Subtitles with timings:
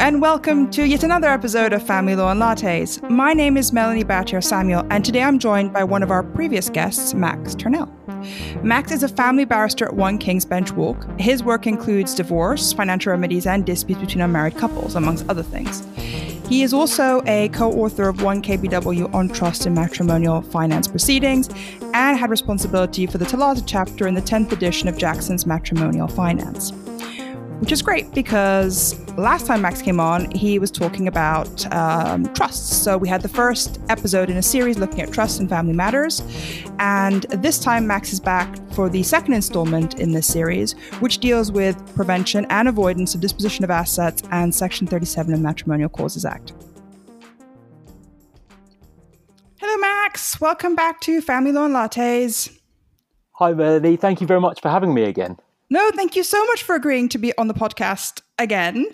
[0.00, 3.06] and welcome to yet another episode of Family Law and Lattes.
[3.10, 6.70] My name is Melanie Battier Samuel, and today I'm joined by one of our previous
[6.70, 7.86] guests, Max Turnell.
[8.62, 11.06] Max is a family barrister at One King's Bench Walk.
[11.20, 15.86] His work includes divorce, financial remedies, and disputes between unmarried couples, amongst other things.
[16.48, 21.50] He is also a co author of 1KBW on trust and matrimonial finance proceedings
[21.92, 26.72] and had responsibility for the TOLATA chapter in the 10th edition of Jackson's Matrimonial Finance
[27.60, 32.74] which is great because last time Max came on, he was talking about um, trusts.
[32.74, 36.22] So we had the first episode in a series looking at trust and family matters.
[36.78, 41.52] And this time, Max is back for the second installment in this series, which deals
[41.52, 46.54] with prevention and avoidance of disposition of assets and Section 37 of Matrimonial Causes Act.
[49.58, 50.40] Hello, Max.
[50.40, 52.56] Welcome back to Family Law and Lattes.
[53.32, 53.96] Hi, Melanie.
[53.96, 55.36] Thank you very much for having me again.
[55.70, 58.86] No, thank you so much for agreeing to be on the podcast again.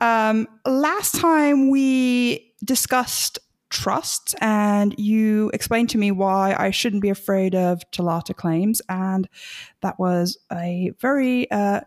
[0.00, 3.38] Um, last time we discussed
[3.68, 9.28] trust, and you explained to me why I shouldn't be afraid of TOLATA claims, and
[9.82, 11.82] that was a very uh,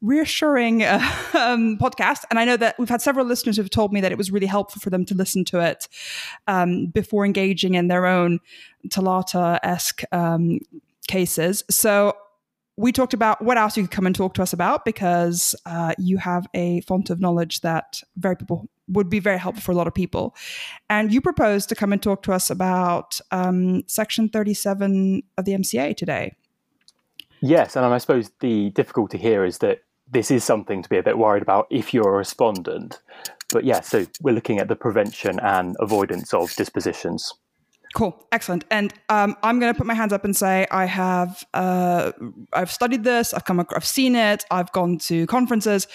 [0.00, 0.98] reassuring uh,
[1.34, 2.20] um, podcast.
[2.30, 4.46] And I know that we've had several listeners who've told me that it was really
[4.46, 5.88] helpful for them to listen to it
[6.46, 8.38] um, before engaging in their own
[8.88, 10.60] TOLATA esque um,
[11.08, 11.64] cases.
[11.70, 12.14] So
[12.76, 15.94] we talked about what else you could come and talk to us about because uh,
[15.98, 19.74] you have a font of knowledge that very people would be very helpful for a
[19.74, 20.34] lot of people.
[20.90, 25.52] And you proposed to come and talk to us about um, Section 37 of the
[25.52, 26.34] MCA today.
[27.40, 29.80] Yes, and I suppose the difficulty here is that
[30.10, 33.00] this is something to be a bit worried about if you're a respondent.
[33.52, 37.32] But yeah, so we're looking at the prevention and avoidance of dispositions.
[37.94, 38.64] Cool, excellent.
[38.72, 42.10] And um, I'm going to put my hands up and say I have uh,
[42.52, 43.32] I've studied this.
[43.32, 44.44] I've come I've seen it.
[44.50, 45.86] I've gone to conferences.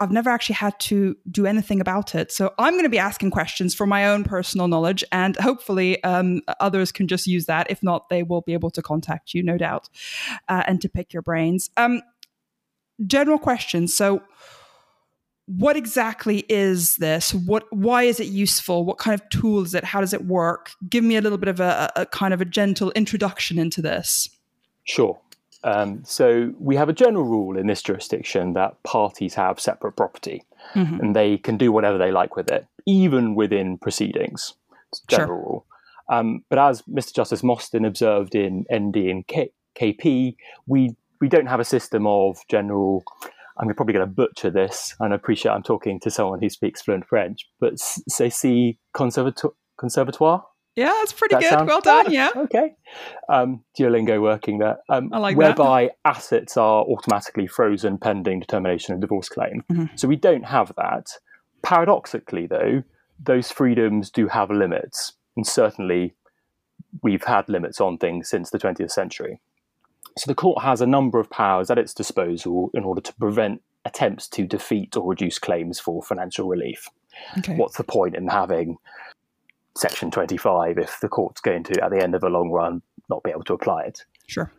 [0.00, 2.32] I've never actually had to do anything about it.
[2.32, 6.42] So I'm going to be asking questions for my own personal knowledge, and hopefully um,
[6.58, 7.70] others can just use that.
[7.70, 9.88] If not, they will be able to contact you, no doubt,
[10.48, 11.70] uh, and to pick your brains.
[11.76, 12.02] Um,
[13.06, 13.96] general questions.
[13.96, 14.20] So
[15.46, 17.32] what exactly is this?
[17.32, 18.84] What why is it useful?
[18.84, 19.84] What kind of tool is it?
[19.84, 20.72] How does it work?
[20.88, 24.28] Give me a little bit of a, a kind of a gentle introduction into this.
[24.84, 25.18] Sure.
[25.64, 30.44] Um, so we have a general rule in this jurisdiction that parties have separate property,
[30.74, 31.00] mm-hmm.
[31.00, 34.54] and they can do whatever they like with it, even within proceedings.
[34.90, 35.36] It's general sure.
[35.36, 35.66] rule.
[36.08, 37.14] Um, but as Mr.
[37.14, 40.36] Justice Mostyn observed in ND and K- KP,
[40.66, 43.04] we we don't have a system of general
[43.58, 46.82] I'm probably going to butcher this, and I appreciate I'm talking to someone who speaks
[46.82, 50.42] fluent French, but saisie conservatoire?
[50.76, 51.50] Yeah, that's pretty that good.
[51.50, 51.68] Sound?
[51.68, 52.12] Well done.
[52.12, 52.30] Yeah.
[52.36, 52.74] okay.
[53.30, 54.76] Um, Duolingo working there.
[54.90, 56.16] Um, I like whereby that.
[56.16, 59.64] assets are automatically frozen pending determination of divorce claim.
[59.72, 59.96] Mm-hmm.
[59.96, 61.06] So we don't have that.
[61.62, 62.82] Paradoxically, though,
[63.18, 66.14] those freedoms do have limits, and certainly
[67.02, 69.40] we've had limits on things since the 20th century.
[70.18, 73.62] So the court has a number of powers at its disposal in order to prevent
[73.84, 76.88] attempts to defeat or reduce claims for financial relief.
[77.38, 77.56] Okay.
[77.56, 78.76] What's the point in having
[79.76, 83.22] Section 25 if the court's going to, at the end of a long run, not
[83.22, 84.04] be able to apply it?
[84.26, 84.50] Sure.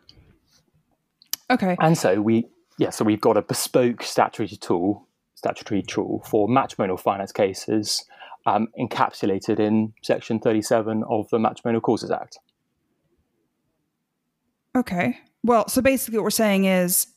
[1.50, 1.75] Okay.
[1.79, 2.45] And so we,
[2.78, 8.06] yeah, so we've got a bespoke statutory tool, statutory tool for matrimonial finance cases
[8.45, 12.39] um, encapsulated in Section 37 of the Matrimonial Causes Act.
[14.75, 15.18] Okay.
[15.47, 17.07] Well, so basically, what we're saying is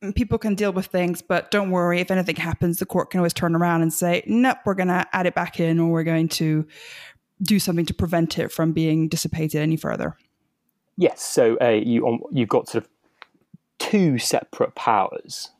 [0.00, 1.98] mm, people can deal with things, but don't worry.
[1.98, 5.04] If anything happens, the court can always turn around and say, nope, we're going to
[5.12, 6.64] add it back in, or we're going to
[7.42, 10.16] do something to prevent it from being dissipated any further.
[10.96, 11.20] Yes.
[11.22, 12.90] So uh, you, um, you've got sort of
[13.80, 15.50] two separate powers,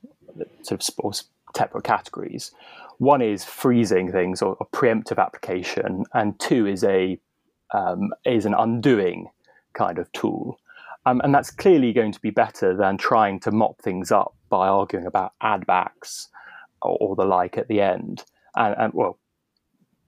[0.63, 1.21] sort of
[1.57, 2.53] separate categories.
[2.99, 7.19] One is freezing things or a preemptive application, and two is a
[7.75, 9.27] um, is an undoing
[9.75, 10.61] kind of tool.
[11.07, 14.67] Um, and that's clearly going to be better than trying to mop things up by
[14.67, 16.29] arguing about add backs
[16.83, 18.25] or, or the like at the end.
[18.57, 19.19] And, and, well,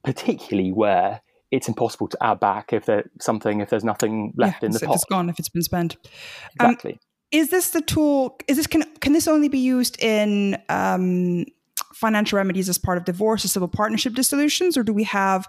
[0.04, 4.66] particularly where it's impossible to add back if there's something if there's nothing left yeah,
[4.66, 4.94] in the if pot.
[4.96, 5.96] it's gone, if it's been spent.
[6.60, 6.92] Um, exactly.
[6.92, 6.98] Um,
[7.30, 8.36] is this the tool?
[8.48, 11.44] Is this can can this only be used in um,
[11.94, 15.46] financial remedies as part of divorce or civil partnership dissolutions, or do we have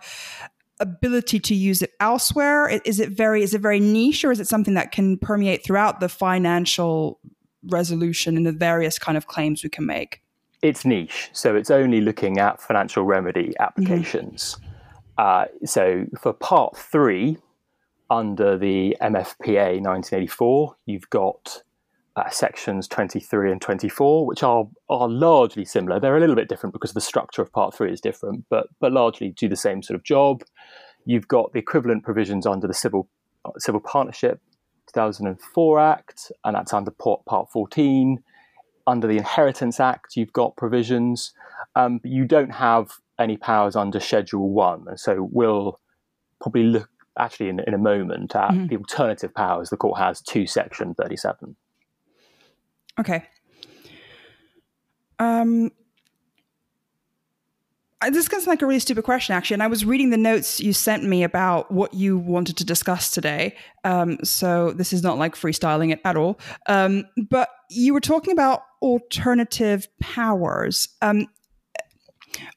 [0.80, 2.70] ability to use it elsewhere?
[2.86, 6.00] Is it very is it very niche, or is it something that can permeate throughout
[6.00, 7.20] the financial
[7.68, 10.22] resolution and the various kind of claims we can make?
[10.62, 14.56] It's niche, so it's only looking at financial remedy applications.
[14.56, 14.66] Mm-hmm.
[15.18, 17.38] Uh, so for part three,
[18.10, 21.62] under the MFPA 1984, you've got
[22.20, 26.00] uh, sections 23 and 24, which are, are largely similar.
[26.00, 28.92] They're a little bit different because the structure of Part 3 is different, but, but
[28.92, 30.44] largely do the same sort of job.
[31.06, 33.08] You've got the equivalent provisions under the Civil,
[33.46, 34.42] uh, Civil Partnership
[34.88, 38.22] 2004 Act, and that's under Part, part 14.
[38.86, 41.34] Under the Inheritance Act, you've got provisions,
[41.76, 44.86] um, but you don't have any powers under Schedule 1.
[44.88, 45.80] And so we'll
[46.42, 48.68] probably look actually in, in a moment at mm-hmm.
[48.68, 51.56] the alternative powers the court has to Section 37.
[53.00, 53.24] Okay.
[55.20, 55.72] Um,
[58.10, 59.56] this is like a really stupid question, actually.
[59.56, 63.12] And I was reading the notes you sent me about what you wanted to discuss
[63.12, 63.56] today.
[63.84, 66.40] Um, so this is not like freestyling it at all.
[66.68, 70.88] Um, but you were talking about alternative powers.
[71.02, 71.28] Um,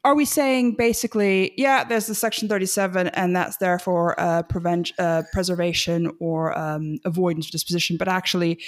[0.05, 4.93] are we saying basically, yeah, there's the Section 37, and that's there for uh, prevent,
[4.99, 8.61] uh, preservation or um, avoidance disposition, but actually,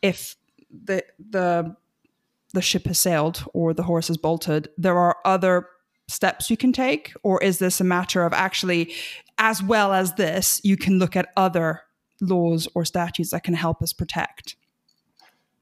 [0.00, 0.36] if
[0.70, 1.76] the the
[2.52, 5.68] the ship has sailed or the horse has bolted, there are other
[6.08, 8.92] steps you can take, or is this a matter of actually,
[9.38, 11.82] as well as this, you can look at other
[12.20, 14.56] laws or statutes that can help us protect?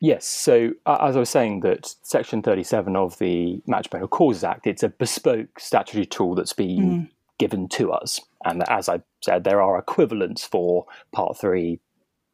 [0.00, 0.26] Yes.
[0.26, 4.82] So, uh, as I was saying, that Section 37 of the Matrimonial Causes Act, it's
[4.82, 7.10] a bespoke statutory tool that's been mm.
[7.38, 8.20] given to us.
[8.44, 11.80] And as I said, there are equivalents for Part 3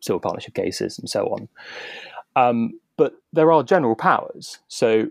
[0.01, 1.49] civil partnership cases and so on.
[2.37, 4.59] Um, but there are general powers.
[4.69, 5.11] So,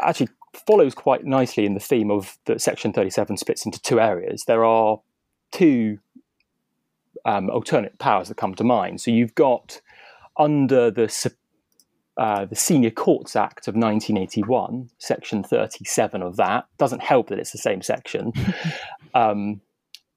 [0.00, 0.28] actually,
[0.66, 4.44] follows quite nicely in the theme of that Section 37 splits into two areas.
[4.46, 5.00] There are
[5.52, 5.98] two
[7.24, 9.00] um, alternate powers that come to mind.
[9.00, 9.80] So, you've got
[10.38, 11.08] under the
[12.18, 17.52] uh, the Senior Courts Act of 1981, Section 37 of that doesn't help that it's
[17.52, 18.32] the same section,
[19.14, 19.60] um,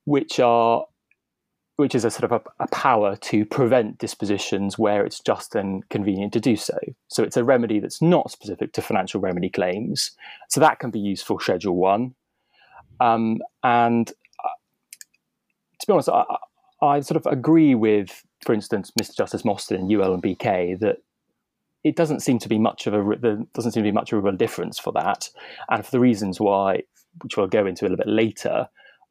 [0.06, 0.86] which are
[1.82, 5.90] which is a sort of a, a, power to prevent dispositions where it's just and
[5.90, 6.78] convenient to do so.
[7.08, 10.12] So it's a remedy that's not specific to financial remedy claims.
[10.48, 12.14] So that can be used for Schedule One.
[13.00, 14.08] Um, and
[14.46, 14.50] uh,
[15.80, 16.24] to be honest, I,
[16.84, 19.18] I, sort of agree with, for instance, Mr.
[19.18, 20.98] Justice Mostyn in UL and BK that
[21.84, 24.20] it doesn't seem to be much of a there doesn't seem to be much of
[24.20, 25.30] a real difference for that,
[25.68, 26.84] and for the reasons why,
[27.24, 28.70] which we'll go into a little bit later,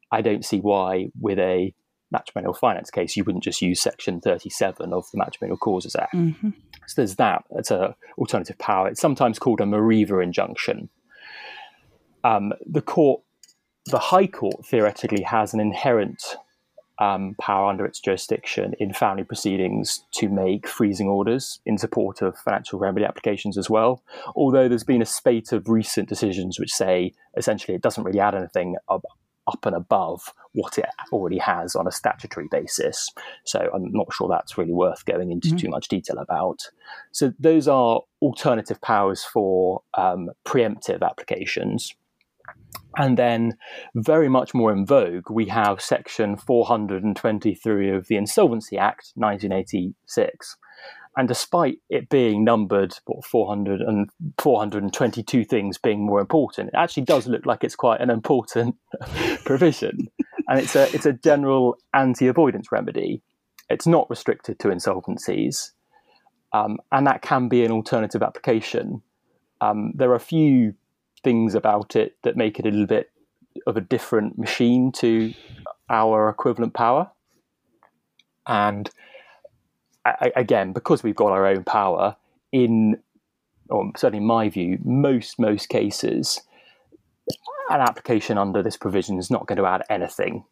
[0.09, 1.73] I don't see why with a
[2.11, 6.13] matrimonial finance case you wouldn't just use Section 37 of the Matrimonial Causes Act.
[6.13, 6.49] Mm-hmm.
[6.87, 7.43] So there's that.
[7.51, 8.87] It's a alternative power.
[8.87, 10.89] It's sometimes called a Mareva injunction.
[12.23, 13.21] Um, the court,
[13.85, 16.35] the High Court, theoretically has an inherent
[16.99, 22.37] um, power under its jurisdiction in family proceedings to make freezing orders in support of
[22.37, 24.03] financial remedy applications as well.
[24.35, 28.35] Although there's been a spate of recent decisions which say essentially it doesn't really add
[28.35, 28.75] anything
[29.51, 33.09] up, and above what it already has on a statutory basis.
[33.45, 35.57] So I'm not sure that's really worth going into mm-hmm.
[35.57, 36.69] too much detail about.
[37.11, 41.93] So those are alternative powers for um, preemptive applications.
[42.97, 43.57] And then,
[43.95, 50.57] very much more in vogue, we have Section 423 of the Insolvency Act, 1986.
[51.17, 54.09] And despite it being numbered, what, 400 and
[54.39, 58.75] 422 things being more important, it actually does look like it's quite an important
[59.45, 60.07] provision.
[60.47, 63.21] And it's a, it's a general anti avoidance remedy.
[63.69, 65.71] It's not restricted to insolvencies.
[66.53, 69.01] Um, and that can be an alternative application.
[69.59, 70.75] Um, there are a few
[71.23, 73.11] things about it that make it a little bit
[73.67, 75.33] of a different machine to
[75.89, 77.11] our equivalent power.
[78.47, 78.89] And
[80.05, 82.15] I, again, because we've got our own power,
[82.51, 82.97] in
[83.69, 86.41] or certainly in my view, most most cases,
[87.69, 90.43] an application under this provision is not going to add anything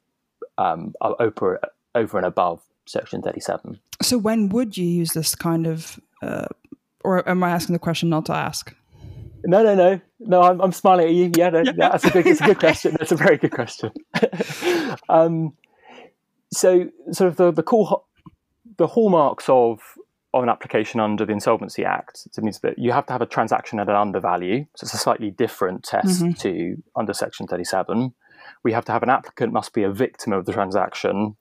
[0.57, 1.59] um, over
[1.95, 3.79] over and above Section Thirty Seven.
[4.01, 6.47] So, when would you use this kind of, uh,
[7.03, 8.73] or am I asking the question not to ask?
[9.45, 10.41] No, no, no, no.
[10.41, 11.31] I'm, I'm smiling at you.
[11.35, 11.71] Yeah, no, yeah.
[11.77, 12.95] that's a good, it's a good question.
[12.97, 13.91] That's a very good question.
[15.09, 15.53] um,
[16.51, 18.03] so, sort of the the core,
[18.79, 19.81] the hallmarks of
[20.33, 22.27] of an application under the Insolvency Act.
[22.37, 24.65] It means that you have to have a transaction at an undervalue.
[24.75, 26.33] So it's a slightly different test mm-hmm.
[26.33, 28.13] to under Section 37.
[28.63, 31.35] We have to have an applicant must be a victim of the transaction.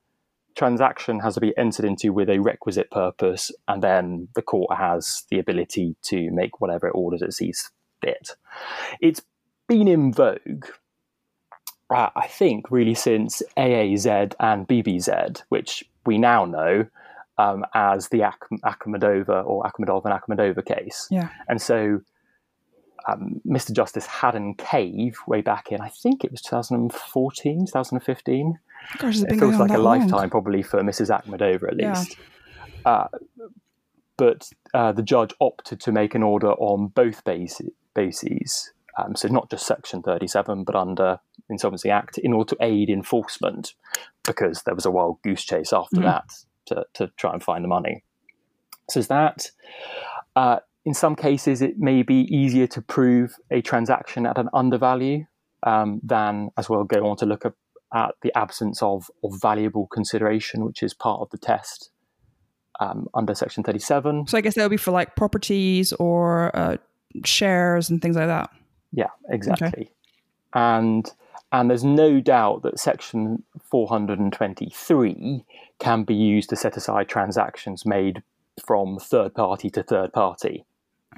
[0.57, 5.25] Transaction has to be entered into with a requisite purpose, and then the court has
[5.31, 7.71] the ability to make whatever it orders it sees
[8.03, 8.37] fit.
[9.01, 9.21] It's
[9.69, 10.65] been in vogue,
[11.95, 16.87] uh, I think, really since AAZ and BBZ, which we now know
[17.39, 21.07] um, as the Ak- Akhmedova or Akhmedov and Akhmedova case.
[21.11, 21.29] Yeah.
[21.49, 22.01] And so
[23.09, 23.73] um, Mr.
[23.73, 28.59] Justice Haddon Cave, way back in, I think it was 2014, 2015.
[28.99, 31.11] Gosh, it feels like a lifetime, probably for Mrs.
[31.11, 32.17] Akhmedova at least.
[32.85, 32.91] Yeah.
[32.91, 33.09] Uh,
[34.17, 37.61] but uh, the judge opted to make an order on both base,
[37.95, 38.73] bases.
[38.99, 43.75] Um, so not just Section 37, but under Insolvency Act, in order to aid enforcement,
[44.25, 46.03] because there was a wild goose chase after mm.
[46.03, 46.25] that
[46.69, 48.05] to, to try and find the money.
[48.91, 49.51] So is that
[50.37, 55.27] uh, in some cases it may be easier to prove a transaction at an undervalue
[55.65, 57.53] um, than, as we'll go on to look at,
[57.95, 61.91] at the absence of, of valuable consideration, which is part of the test
[62.81, 64.29] um, under Section 37.
[64.29, 66.77] So I guess that would be for like properties or uh,
[67.25, 68.51] shares and things like that.
[68.93, 69.69] Yeah, exactly.
[69.69, 69.91] Okay.
[70.55, 71.11] And
[71.51, 75.45] and there's no doubt that Section 423
[75.79, 78.23] can be used to set aside transactions made
[78.65, 80.65] from third party to third party.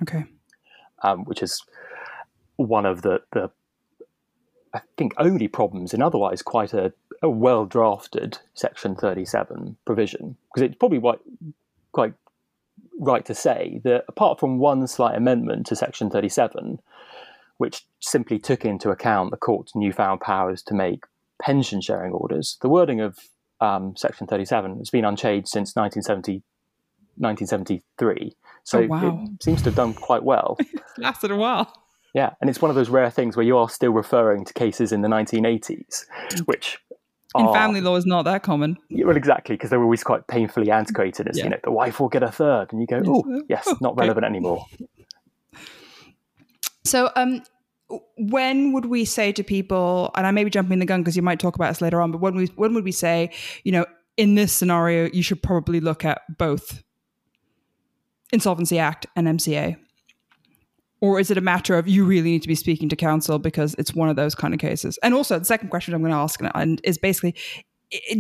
[0.02, 0.25] Okay.
[1.02, 1.64] Um, which is
[2.56, 3.50] one of the, the,
[4.72, 10.37] I think, only problems in otherwise quite a, a well drafted Section 37 provision.
[10.49, 11.20] Because it's probably quite,
[11.92, 12.14] quite
[13.00, 16.80] right to say that apart from one slight amendment to Section 37,
[17.61, 21.05] which simply took into account the court's newfound powers to make
[21.43, 23.19] pension sharing orders, the wording of
[23.61, 26.43] um, Section 37 has been unchanged since 1970,
[27.19, 28.35] 1973.
[28.64, 29.25] So oh, wow.
[29.31, 30.57] it seems to have done quite well.
[30.97, 31.71] lasted a while.
[32.14, 34.90] Yeah, and it's one of those rare things where you are still referring to cases
[34.90, 36.07] in the 1980s,
[36.47, 36.79] which
[37.37, 38.79] in are, family law is not that common.
[38.88, 41.29] Yeah, well, exactly, because they're always quite painfully antiquated.
[41.29, 41.45] As yeah.
[41.45, 44.25] you know, the wife will get a third, and you go, "Oh, yes, not relevant
[44.25, 44.64] anymore."
[46.84, 47.42] So, um,
[48.16, 51.22] when would we say to people, and I may be jumping the gun because you
[51.22, 53.30] might talk about this later on, but when we when would we say,
[53.64, 53.84] you know,
[54.16, 56.82] in this scenario, you should probably look at both
[58.32, 59.76] Insolvency Act and MCA?
[61.00, 63.75] Or is it a matter of you really need to be speaking to counsel because
[63.78, 64.99] it's one of those kind of cases?
[65.02, 67.34] And also, the second question I'm going to ask and is basically,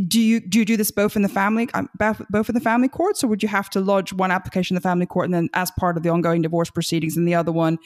[0.06, 2.88] do you do you do this both in the family um, both in the family
[2.88, 5.48] courts, or would you have to lodge one application in the family court and then
[5.54, 7.78] as part of the ongoing divorce proceedings, and the other one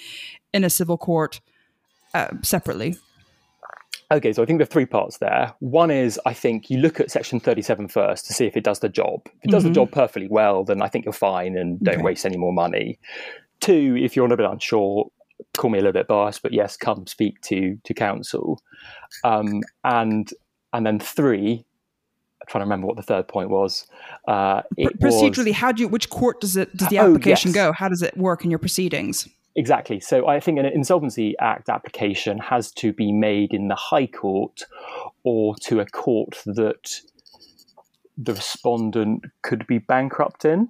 [0.53, 1.41] in a civil court
[2.15, 2.97] uh, separately?
[4.11, 5.53] Okay, so I think there are three parts there.
[5.61, 8.79] One is I think you look at section 37 first to see if it does
[8.79, 9.23] the job.
[9.27, 9.73] If it does mm-hmm.
[9.73, 12.03] the job perfectly well, then I think you're fine and don't okay.
[12.03, 12.99] waste any more money.
[13.61, 15.11] Two, if you're a little bit unsure,
[15.57, 18.61] call me a little bit biased, but yes, come speak to to counsel.
[19.23, 20.31] Um, and
[20.73, 21.65] and then three,
[22.47, 23.87] trying to remember what the third point was.
[24.27, 25.89] Uh, procedurally, was, how do you?
[25.89, 26.77] Which court does it?
[26.77, 27.67] Does the oh, application oh, yes.
[27.67, 27.73] go?
[27.73, 29.29] How does it work in your proceedings?
[29.57, 30.01] Exactly.
[30.01, 34.63] So I think an Insolvency Act application has to be made in the High Court
[35.23, 37.01] or to a court that
[38.19, 40.69] the respondent could be bankrupt in.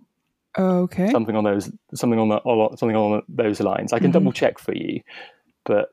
[0.59, 1.11] Okay.
[1.11, 3.93] Something on those, something on the, something on those lines.
[3.93, 4.13] I can mm-hmm.
[4.13, 5.01] double check for you,
[5.65, 5.89] but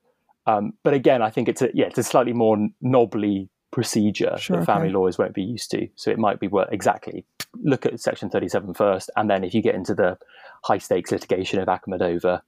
[0.46, 4.58] um, but again, I think it's a yeah, it's a slightly more knobbly procedure sure,
[4.58, 4.96] that family okay.
[4.96, 5.88] lawyers won't be used to.
[5.96, 7.26] So it might be worth exactly
[7.56, 10.18] look at Section 37 first, and then if you get into the
[10.64, 12.42] high stakes litigation of Akhmedova,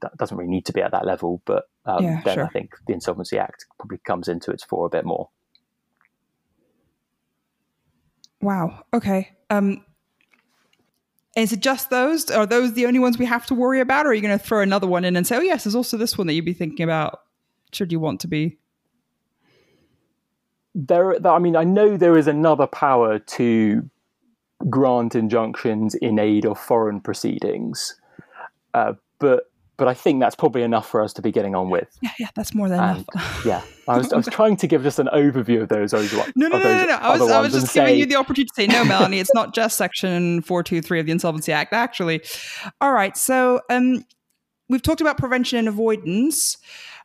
[0.00, 2.44] that doesn't really need to be at that level, but um, yeah, then sure.
[2.44, 5.28] I think the Insolvency Act probably comes into its fore a bit more.
[8.40, 8.84] Wow.
[8.94, 9.32] Okay.
[9.50, 9.84] Um,
[11.36, 12.30] is it just those?
[12.30, 14.06] Are those the only ones we have to worry about?
[14.06, 15.96] Or are you going to throw another one in and say, oh, yes, there's also
[15.96, 17.20] this one that you'd be thinking about?
[17.72, 18.58] Should you want to be?
[20.80, 23.90] There, I mean, I know there is another power to
[24.70, 27.96] grant injunctions in aid of foreign proceedings,
[28.74, 29.44] uh, but
[29.78, 31.88] but I think that's probably enough for us to be getting on with.
[32.02, 33.42] Yeah, yeah, that's more than and, enough.
[33.46, 35.92] yeah, I was, I was trying to give just an overview of those.
[35.92, 36.94] Those, no, no, no, no, no.
[36.96, 39.32] I was, I was just giving say, you the opportunity to say, no, Melanie, it's
[39.34, 42.20] not just Section 423 of the Insolvency Act, actually.
[42.80, 44.04] All right, so um,
[44.68, 46.58] we've talked about prevention and avoidance.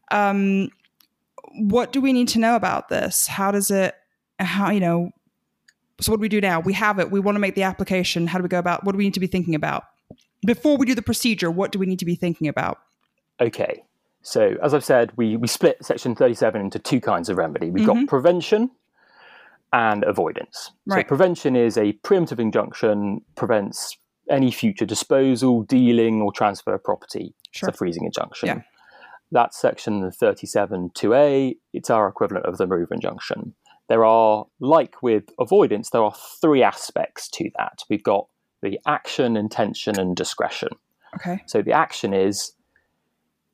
[0.10, 0.70] Um,
[1.54, 3.28] what do we need to know about this?
[3.28, 3.96] How does it,
[4.40, 5.12] how, you know,
[6.00, 6.60] so what do we do now?
[6.60, 7.12] We have it.
[7.12, 8.28] We want to make the application.
[8.28, 9.84] How do we go about, what do we need to be thinking about?
[10.46, 12.80] before we do the procedure, what do we need to be thinking about?
[13.42, 13.84] Okay.
[14.22, 17.70] So, as I've said, we, we split Section 37 into two kinds of remedy.
[17.70, 18.02] We've mm-hmm.
[18.02, 18.72] got prevention
[19.74, 20.72] and avoidance.
[20.86, 21.06] Right.
[21.06, 23.98] So, prevention is a preemptive injunction, prevents
[24.30, 27.34] any future disposal, dealing, or transfer of property.
[27.52, 27.70] Sure.
[27.70, 28.48] It's a freezing injunction.
[28.48, 28.62] Yeah.
[29.34, 31.58] That's Section 37 2A.
[31.74, 33.56] It's our equivalent of the removal injunction.
[33.90, 37.80] There are, like with avoidance, there are three aspects to that.
[37.90, 38.28] We've got
[38.62, 40.70] the action, intention, and discretion.
[41.16, 41.44] Okay.
[41.48, 42.54] So the action is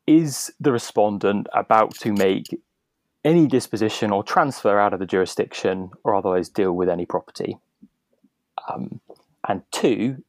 [0.06, 2.48] is the respondent about to make
[3.24, 7.58] any disposition or transfer out of the jurisdiction or otherwise deal with any property?
[8.72, 9.00] Um,
[9.48, 10.24] and two,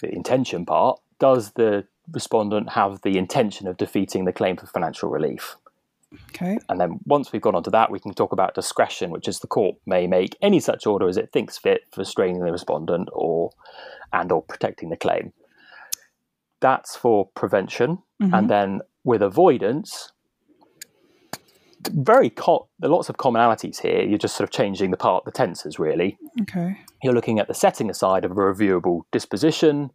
[0.00, 5.08] the intention part, does the respondent have the intention of defeating the claim for financial
[5.08, 5.56] relief?
[6.30, 6.58] Okay.
[6.68, 9.40] And then once we've gone on to that, we can talk about discretion, which is
[9.40, 13.08] the court may make any such order as it thinks fit for restraining the respondent
[13.12, 13.50] or
[14.12, 15.32] and or protecting the claim.
[16.60, 17.98] That's for prevention.
[18.22, 18.34] Mm-hmm.
[18.34, 20.12] And then with avoidance,
[21.90, 24.02] very co- there are lots of commonalities here.
[24.02, 26.16] You're just sort of changing the part, the tenses really.
[26.42, 26.78] Okay.
[27.02, 29.90] You're looking at the setting aside of a reviewable disposition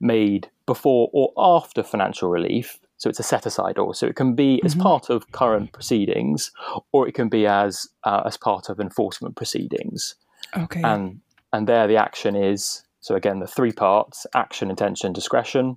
[0.00, 2.78] made before or after financial relief.
[2.96, 3.94] So it's a set aside order.
[3.94, 4.66] So it can be mm-hmm.
[4.66, 6.52] as part of current proceedings,
[6.92, 10.14] or it can be as uh, as part of enforcement proceedings.
[10.56, 10.82] Okay.
[10.82, 11.20] And
[11.52, 15.76] and there the action is so again the three parts: action, intention, discretion.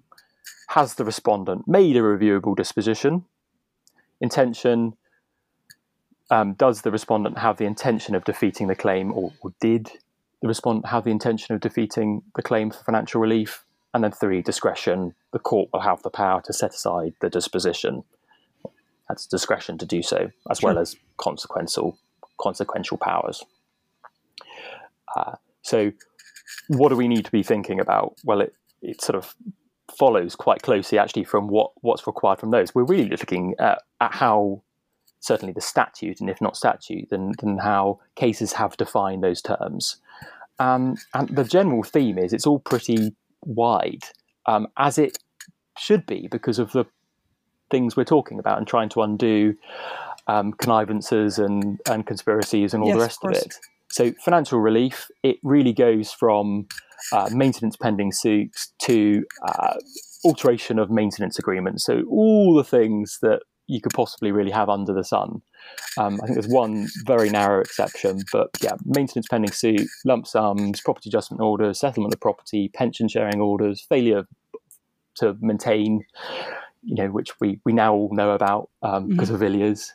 [0.70, 3.26] Has the respondent made a reviewable disposition?
[4.20, 4.98] Intention
[6.30, 9.90] um, does the respondent have the intention of defeating the claim, or, or, did
[10.42, 13.64] the respondent have the intention of defeating the claim for financial relief?
[13.98, 15.16] And then three, discretion.
[15.34, 18.04] The court will have the power to set aside the disposition.
[19.10, 20.70] That's discretion to do so, as sure.
[20.70, 21.98] well as consequential
[22.39, 23.44] consequential powers.
[25.16, 25.94] Uh, so,
[26.68, 28.18] what do we need to be thinking about?
[28.24, 29.36] Well, it, it sort of
[29.98, 32.75] follows quite closely actually from what, what's required from those.
[32.75, 34.62] We're really looking at, at how
[35.22, 39.98] certainly the statute, and if not statute, then, then how cases have defined those terms.
[40.60, 44.03] Um, and the general theme is it's all pretty wide,
[44.46, 45.17] um, as it
[45.77, 46.86] should be, because of the
[47.70, 49.56] things we're talking about and trying to undo
[50.27, 53.56] um, connivances and, and conspiracies and all yes, the rest of, of, it.
[53.89, 56.67] So, financial relief, it really goes from
[57.13, 59.75] uh, maintenance pending suits to uh,
[60.25, 61.86] alteration of maintenance agreements.
[61.86, 65.42] So, all the things that you could possibly really have under the sun.
[65.98, 70.82] Um, I think there's one very narrow exception, but yeah, maintenance pending suit, lump sums,
[70.82, 74.26] property adjustment orders, settlement of property, pension sharing orders, failure
[75.16, 76.04] to maintain,
[76.84, 79.12] you know, which we, we now all know about um, mm-hmm.
[79.12, 79.94] because of Villiers.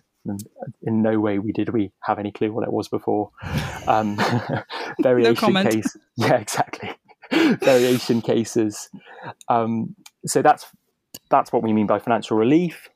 [0.83, 3.31] In no way we did we have any clue what it was before.
[3.89, 4.17] Um,
[5.03, 6.91] variation no case, yeah, exactly.
[7.33, 8.89] variation cases.
[9.49, 10.67] Um, so that's
[11.31, 12.89] that's what we mean by financial relief.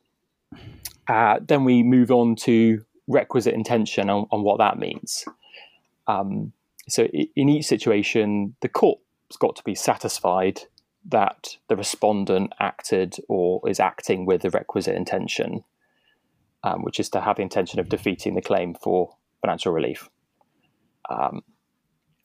[1.08, 5.24] Uh, then we move on to requisite intention on, on what that means.
[6.06, 6.52] Um,
[6.88, 10.62] so in each situation, the court's got to be satisfied
[11.08, 15.64] that the respondent acted or is acting with the requisite intention,
[16.64, 20.08] um, which is to have the intention of defeating the claim for financial relief.
[21.08, 21.42] Um,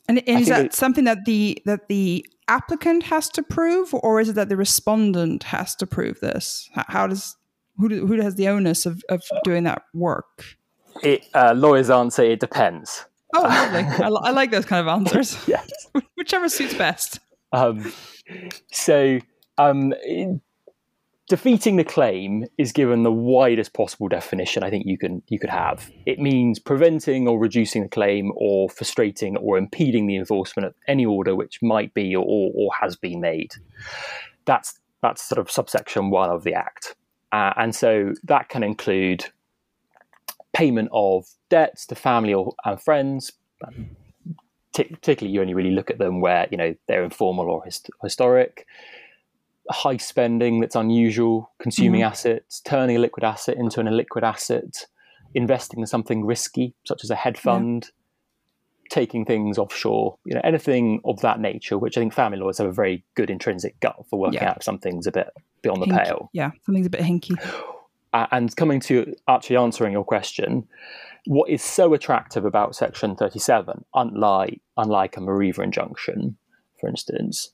[0.07, 4.19] and, and is that it, something that the that the applicant has to prove, or
[4.19, 6.69] is it that the respondent has to prove this?
[6.73, 7.37] How, how does
[7.81, 10.45] who do, who has the onus of, of doing that work?
[11.03, 13.05] It, uh, lawyers answer it depends.
[13.33, 13.81] Oh, lovely!
[13.81, 15.37] I, I, like those kind of answers.
[15.47, 15.69] yes,
[16.15, 17.19] whichever suits best.
[17.51, 17.91] Um,
[18.71, 19.19] so,
[19.57, 19.93] um,
[21.27, 25.49] defeating the claim is given the widest possible definition I think you can you could
[25.49, 25.89] have.
[26.05, 31.05] It means preventing or reducing the claim, or frustrating or impeding the enforcement of any
[31.05, 33.53] order which might be or, or has been made.
[34.45, 36.95] That's that's sort of subsection one of the Act.
[37.31, 39.25] Uh, and so that can include
[40.53, 43.31] payment of debts to family or and friends.
[44.73, 47.89] T- particularly, you only really look at them where you know they're informal or hist-
[48.01, 48.65] historic.
[49.69, 52.11] High spending that's unusual, consuming mm-hmm.
[52.11, 54.87] assets, turning a liquid asset into an illiquid asset,
[55.33, 58.95] investing in something risky such as a hedge fund, yeah.
[58.95, 60.17] taking things offshore.
[60.25, 63.29] You know anything of that nature, which I think family lawyers have a very good
[63.29, 64.49] intrinsic gut for working yeah.
[64.49, 65.29] out if something's a bit
[65.61, 66.29] beyond the pale.
[66.33, 67.37] Yeah, something's a bit hinky.
[68.13, 70.67] Uh, and coming to actually answering your question,
[71.25, 76.35] what is so attractive about Section 37, unlike unlike a Mareva injunction,
[76.79, 77.51] for instance,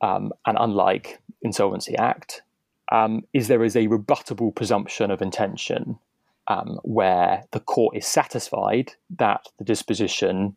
[0.00, 2.42] um, and unlike Insolvency Act,
[2.90, 5.98] um, is there is a rebuttable presumption of intention
[6.48, 10.56] um, where the court is satisfied that the disposition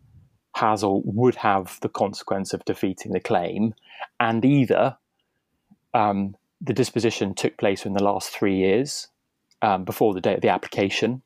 [0.56, 3.74] has or would have the consequence of defeating the claim,
[4.20, 4.98] and either
[5.94, 9.10] um, the disposition took place in the last three years
[9.62, 11.22] um, before the date of the application,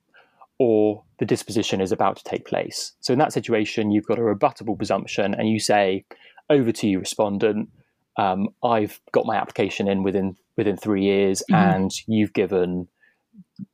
[0.57, 2.93] or the disposition is about to take place.
[2.99, 6.05] So in that situation, you've got a rebuttable presumption, and you say,
[6.49, 7.69] "Over to you, respondent.
[8.17, 11.75] Um, I've got my application in within within three years, mm-hmm.
[11.75, 12.87] and you've given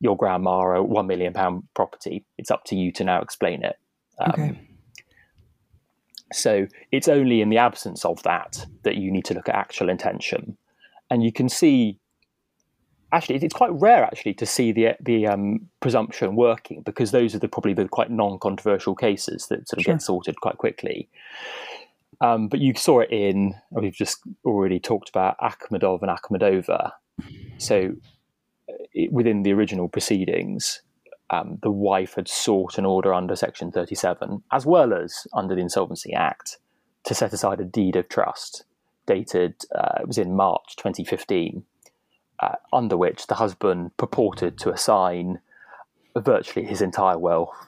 [0.01, 2.25] your grandma a one million pound property.
[2.37, 3.77] It's up to you to now explain it."
[4.19, 4.59] Um, okay.
[6.33, 9.87] So it's only in the absence of that that you need to look at actual
[9.87, 10.57] intention
[11.13, 11.99] and you can see
[13.11, 17.39] actually it's quite rare actually to see the the um, presumption working because those are
[17.39, 19.93] the probably the quite non-controversial cases that sort of sure.
[19.93, 21.07] get sorted quite quickly.
[22.19, 26.91] Um, but you saw it in we've just already talked about Akhmedov and Akhmedova.
[27.59, 27.91] So
[28.93, 30.81] it, within the original proceedings,
[31.29, 35.61] um, the wife had sought an order under Section 37 as well as under the
[35.61, 36.57] Insolvency Act
[37.03, 38.63] to set aside a deed of trust
[39.05, 41.63] dated, uh, it was in March 2015,
[42.41, 45.39] uh, under which the husband purported to assign
[46.17, 47.67] virtually his entire wealth,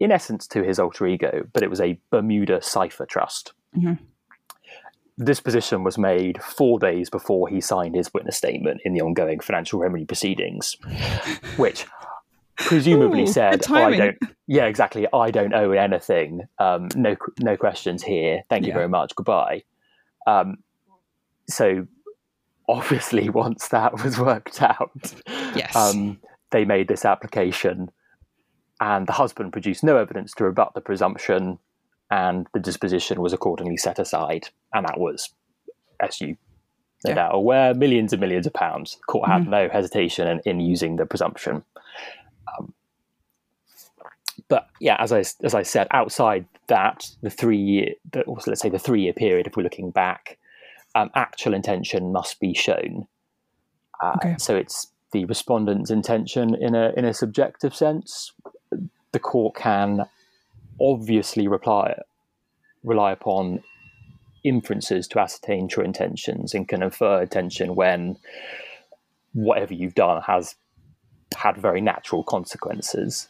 [0.00, 3.52] in essence, to his alter ego, but it was a Bermuda cipher trust.
[3.76, 4.04] Mm-hmm.
[5.16, 9.40] This position was made four days before he signed his witness statement in the ongoing
[9.40, 10.76] financial remedy proceedings,
[11.56, 11.86] which
[12.54, 15.08] presumably Ooh, said, "I don't." Yeah, exactly.
[15.12, 16.42] I don't owe anything.
[16.60, 18.42] Um, no, no questions here.
[18.48, 18.74] Thank you yeah.
[18.74, 19.16] very much.
[19.16, 19.64] Goodbye.
[20.28, 20.58] Um,
[21.48, 21.86] so,
[22.68, 25.14] obviously, once that was worked out,
[25.54, 26.18] yes, um,
[26.50, 27.90] they made this application,
[28.80, 31.58] and the husband produced no evidence to rebut the presumption
[32.10, 34.48] and the disposition was accordingly set aside.
[34.72, 35.30] And that was,
[36.00, 36.36] as you
[37.04, 37.14] no yeah.
[37.14, 38.96] doubt aware, millions and millions of pounds.
[38.96, 39.50] The court had mm-hmm.
[39.50, 41.62] no hesitation in, in, using the presumption.
[42.58, 42.74] Um,
[44.48, 48.68] but yeah, as I as I said, outside that, the three year, the, let's say
[48.68, 50.38] the three year period, if we're looking back,
[50.94, 53.06] um, actual intention must be shown.
[54.02, 54.36] Uh, okay.
[54.38, 58.32] So it's the respondent's intention in a in a subjective sense.
[59.12, 60.04] The court can
[60.80, 61.98] obviously reply,
[62.84, 63.62] rely upon
[64.44, 68.16] inferences to ascertain true intentions and can infer intention when
[69.32, 70.54] whatever you've done has
[71.36, 73.28] had very natural consequences.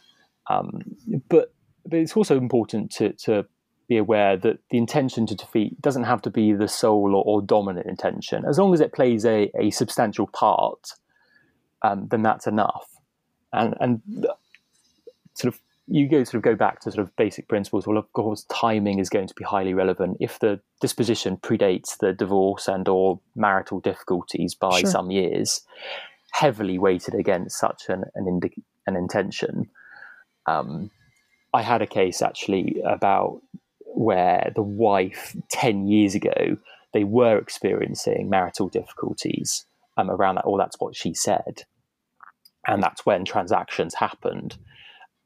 [0.49, 0.81] Um,
[1.29, 1.53] but
[1.85, 3.45] but it's also important to, to
[3.87, 7.41] be aware that the intention to defeat doesn't have to be the sole or, or
[7.41, 8.45] dominant intention.
[8.47, 10.91] As long as it plays a, a substantial part,
[11.81, 12.87] um, then that's enough.
[13.51, 14.01] And and
[15.33, 17.87] sort of you go sort of go back to sort of basic principles.
[17.87, 20.17] Well, of course, timing is going to be highly relevant.
[20.19, 24.89] If the disposition predates the divorce and or marital difficulties by sure.
[24.91, 25.61] some years,
[26.31, 29.69] heavily weighted against such an an, indi- an intention.
[30.49, 30.91] Um,
[31.53, 33.41] I had a case actually about
[33.95, 36.57] where the wife ten years ago
[36.93, 39.65] they were experiencing marital difficulties
[39.97, 41.65] um, around that, or that's what she said,
[42.67, 44.57] and that's when transactions happened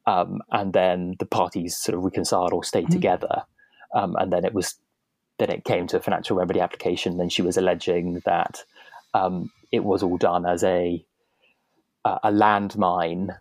[0.05, 2.93] um, and then the parties sort of reconciled or stayed mm-hmm.
[2.93, 3.43] together,
[3.95, 4.75] um, and then it was
[5.39, 7.17] then it came to a financial remedy application.
[7.17, 8.63] Then she was alleging that
[9.13, 11.03] um, it was all done as a
[12.05, 13.37] a landmine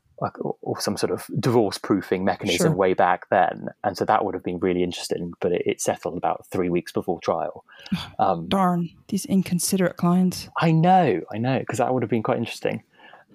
[0.63, 2.77] or some sort of divorce proofing mechanism sure.
[2.77, 5.33] way back then, and so that would have been really interesting.
[5.41, 7.65] But it, it settled about three weeks before trial.
[8.19, 10.49] Um, Darn these inconsiderate clients!
[10.61, 12.83] I know, I know, because that would have been quite interesting.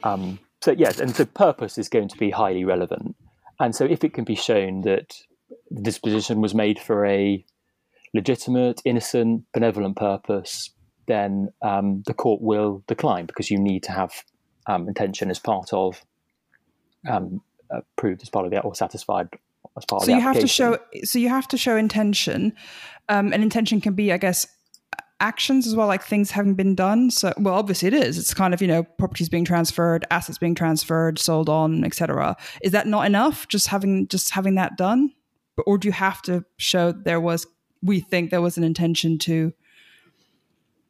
[0.03, 3.15] Um, so yes, and so purpose is going to be highly relevant.
[3.59, 5.15] And so if it can be shown that
[5.71, 7.43] the disposition was made for a
[8.13, 10.71] legitimate, innocent, benevolent purpose,
[11.07, 14.23] then um, the court will decline because you need to have
[14.67, 16.03] um, intention as part of
[17.07, 17.41] um,
[17.71, 19.29] uh, proved as part of the or satisfied
[19.77, 22.53] as part so of the you have to show so you have to show intention
[23.09, 24.47] um, and intention can be i guess
[25.19, 27.09] actions as well, like things having been done.
[27.11, 28.17] So, well, obviously it is.
[28.17, 32.35] It's kind of you know properties being transferred, assets being transferred, sold on, etc.
[32.61, 33.47] Is that not enough?
[33.47, 35.13] Just having just having that done,
[35.65, 37.47] or do you have to show there was?
[37.81, 39.53] We think there was an intention to.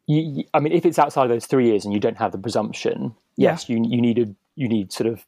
[0.08, 2.38] You, I mean, if it's outside of those three years and you don't have the
[2.38, 3.76] presumption, yes, yeah.
[3.76, 5.26] you you need a, you need sort of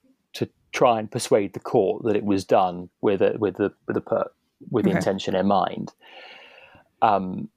[0.72, 4.02] try and persuade the court that it was done with a, with the with the
[4.02, 4.30] per,
[4.70, 4.98] with the okay.
[4.98, 5.92] intention in mind.
[7.02, 7.50] Um,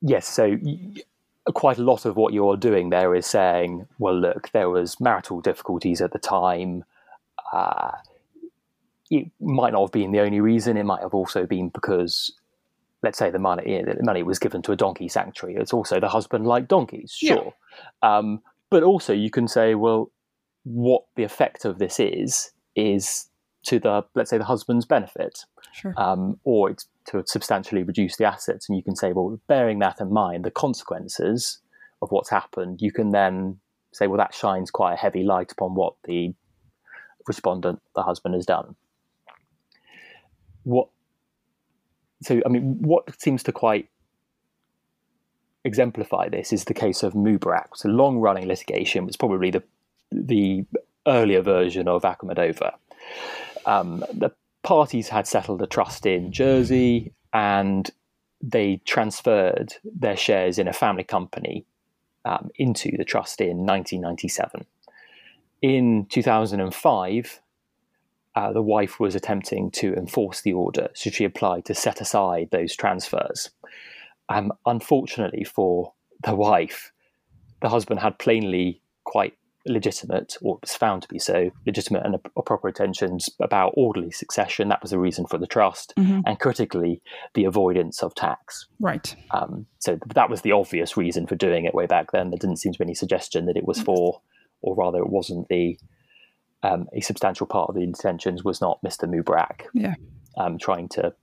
[0.00, 0.56] yes, so
[1.52, 5.40] quite a lot of what you're doing there is saying, well, look, there was marital
[5.40, 6.84] difficulties at the time.
[7.52, 7.90] Uh,
[9.10, 10.76] it might not have been the only reason.
[10.76, 12.32] It might have also been because,
[13.02, 15.56] let's say, the money the money was given to a donkey sanctuary.
[15.56, 17.52] It's also the husband liked donkeys, sure.
[18.02, 18.16] Yeah.
[18.16, 20.10] Um, but also, you can say, well,
[20.64, 23.28] what the effect of this is is
[23.64, 25.94] to the let's say the husband's benefit, sure.
[25.96, 28.68] um, or it's to substantially reduce the assets.
[28.68, 31.58] And you can say, well, bearing that in mind, the consequences
[32.02, 33.58] of what's happened, you can then
[33.92, 36.34] say, well, that shines quite a heavy light upon what the
[37.26, 38.74] respondent, the husband, has done.
[40.64, 40.88] What
[42.22, 43.88] so I mean, what seems to quite
[45.64, 47.68] exemplify this is the case of Mubarak.
[47.72, 49.06] It's a long-running litigation.
[49.06, 49.62] It's probably the
[50.10, 50.64] the
[51.06, 52.74] earlier version of Akhmedova.
[53.66, 57.90] Um, the parties had settled a trust in Jersey and
[58.42, 61.66] they transferred their shares in a family company
[62.24, 64.66] um, into the trust in 1997.
[65.62, 67.40] In 2005,
[68.36, 72.48] uh, the wife was attempting to enforce the order, so she applied to set aside
[72.50, 73.50] those transfers.
[74.28, 76.92] Um, unfortunately for the wife,
[77.60, 79.34] the husband had plainly quite
[79.66, 84.10] legitimate, or was found to be so, legitimate and a, a proper intentions about orderly
[84.10, 84.68] succession.
[84.68, 86.20] That was the reason for the trust, Mm-hmm.
[86.26, 87.00] and critically,
[87.34, 88.66] the avoidance of tax.
[88.80, 89.14] Right.
[89.30, 92.30] Um, so that was the obvious reason for doing it way back then.
[92.30, 94.20] There didn't seem to be any suggestion that it was for,
[94.62, 95.78] or rather, it wasn't the
[96.62, 99.04] um, a substantial part of the intentions was not Mr.
[99.08, 99.94] Mubarak Yeah.
[100.38, 101.14] um, trying to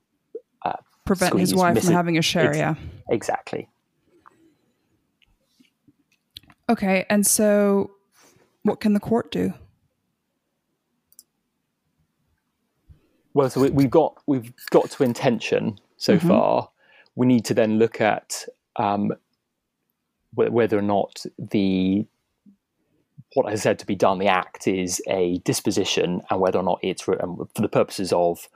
[1.03, 2.49] Prevent his wife from having a share.
[2.49, 2.75] Ex- yeah.
[3.09, 3.67] exactly.
[6.69, 7.05] Okay.
[7.09, 7.91] And so,
[8.63, 9.53] what can the court do?
[13.33, 16.69] Well, so we, we've got we've got to intention so far.
[17.15, 18.45] We need to then look at
[18.75, 19.11] um,
[20.35, 22.05] wh- whether or not the
[23.33, 26.79] what is said to be done, the act is a disposition, and whether or not
[26.83, 27.17] it's re-
[27.55, 28.49] for the purposes of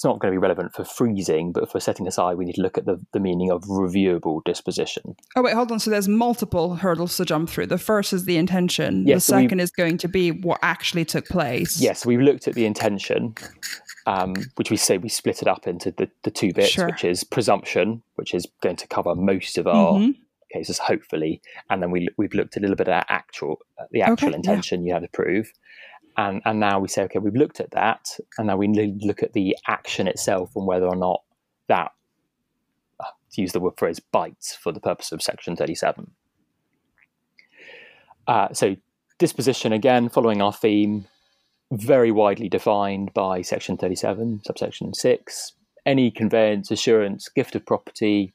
[0.00, 2.62] it's not going to be relevant for freezing, but for setting aside, we need to
[2.62, 5.14] look at the, the meaning of reviewable disposition.
[5.36, 5.78] Oh wait, hold on.
[5.78, 7.66] So there's multiple hurdles to jump through.
[7.66, 9.06] The first is the intention.
[9.06, 11.78] Yes, the so second is going to be what actually took place.
[11.82, 13.34] Yes, we've looked at the intention,
[14.06, 16.86] um, which we say we split it up into the, the two bits, Sure.
[16.86, 20.14] which is presumption, which is going to cover most of our Mhm.
[20.50, 24.28] cases, hopefully, and then we we've looked a little bit at actual uh, the actual
[24.28, 24.36] Okay, yeah.
[24.36, 25.52] intention you have to prove,
[26.16, 28.68] and and now we say okay, we've looked at that, and now we
[29.00, 31.22] look at the action itself and whether or not
[31.68, 31.92] that
[32.98, 36.12] uh, to use the word phrase bites for the purpose of section thirty seven.
[38.26, 38.76] Uh, so
[39.18, 41.06] disposition again, following our theme,
[41.72, 45.52] very widely defined by section 37, subsection 6.
[45.86, 48.32] Any conveyance, assurance, gift of property,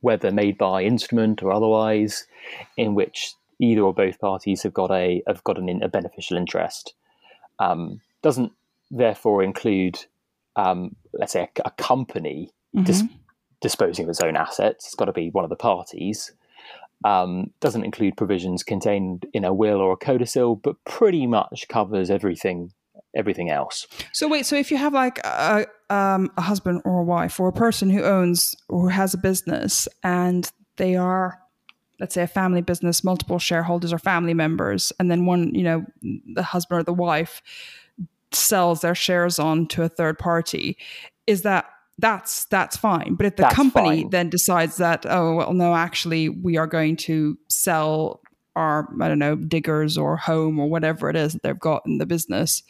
[0.00, 2.26] whether made by instrument or otherwise,
[2.76, 6.94] in which either or both parties have got a have got an, a beneficial interest,
[7.58, 8.52] um, doesn't
[8.90, 10.04] therefore include,
[10.56, 12.50] um, let's say, a, a company
[12.82, 13.04] dis-
[13.60, 14.86] disposing of its own assets.
[14.86, 16.32] It's got to be one of the parties.
[17.04, 22.10] Um, doesn't include provisions contained in a will or a codicil, but pretty much covers
[22.10, 22.72] everything
[23.14, 23.86] everything else.
[24.12, 27.48] So wait, so if you have like a, um, a husband or a wife or
[27.48, 31.38] a person who owns or who has a business and they are,
[32.02, 35.84] let's say, a family business, multiple shareholders or family members, and then one, you know,
[36.34, 37.40] the husband or the wife
[38.32, 40.76] sells their shares on to a third party,
[41.28, 41.66] is that
[41.98, 43.14] that's that's fine.
[43.14, 44.10] But if the That's company fine.
[44.10, 48.20] then decides that, oh well, no, actually, we are going to sell
[48.56, 51.98] our I don't know diggers or home or whatever it is that they've got in
[51.98, 52.64] the business,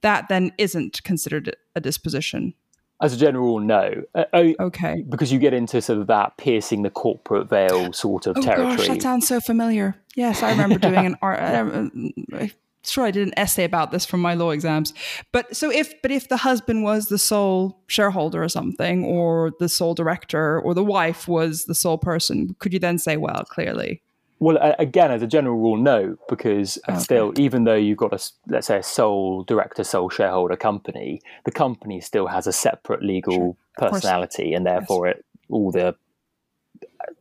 [0.00, 2.54] that then isn't considered a disposition.
[3.02, 4.04] As a general rule, no.
[4.14, 5.04] Uh, oh, Okay.
[5.08, 8.76] because you get into sort of that piercing the corporate veil sort of Oh territory.
[8.76, 9.96] gosh, that sounds so familiar.
[10.14, 11.40] Yes, I remember doing an art.
[11.40, 12.52] I'm
[12.84, 14.92] sure I did an essay about this from my law exams.
[15.32, 19.68] But so if, but if the husband was the sole shareholder or something, or the
[19.68, 24.02] sole director, or the wife was the sole person, could you then say, well, clearly,
[24.42, 26.98] Well, again, as a general rule, no, because Okay.
[26.98, 31.52] still, even though you've got a let's say a sole director, sole shareholder company, the
[31.52, 33.92] company still has a separate legal course.
[33.92, 35.92] personality, and therefore, it all the uh,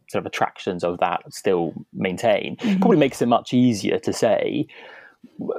[0.09, 2.55] sort of attractions of that still maintain.
[2.55, 2.79] Mm-hmm.
[2.79, 4.65] Probably makes it much easier to say.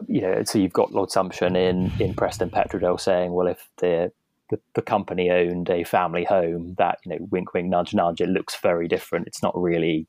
[0.09, 4.11] You know, so you've got Lord Sumption in in Preston Petrodel saying, well, if the
[4.51, 8.29] the, the company owned a family home, that you know, wink, wink, nudge, nudge, it
[8.31, 9.29] looks very different.
[9.29, 10.09] It's not really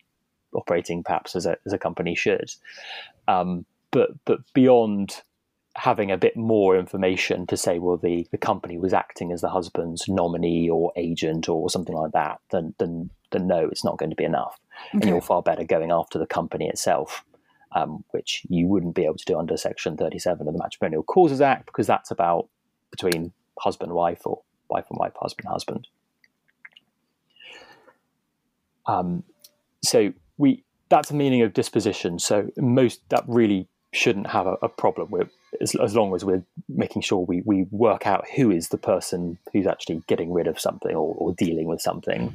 [0.55, 2.51] operating perhaps as a as a company should.
[3.27, 5.21] Um, but but beyond
[5.75, 9.49] having a bit more information to say, well, the, the company was acting as the
[9.49, 14.11] husband's nominee or agent or something like that, then then then no, it's not going
[14.11, 14.59] to be enough.
[14.91, 17.25] And you're far better going after the company itself,
[17.71, 21.41] um, which you wouldn't be able to do under Section 37 of the Matrimonial Causes
[21.41, 22.47] Act because that's about
[22.91, 25.87] between husband wife or wife and wife, husband husband.
[28.85, 29.23] Um,
[29.83, 32.19] so we that's a meaning of disposition.
[32.19, 35.29] So most that really shouldn't have a, a problem with
[35.61, 39.37] as, as long as we're making sure we, we work out who is the person
[39.51, 42.33] who's actually getting rid of something or, or dealing with something.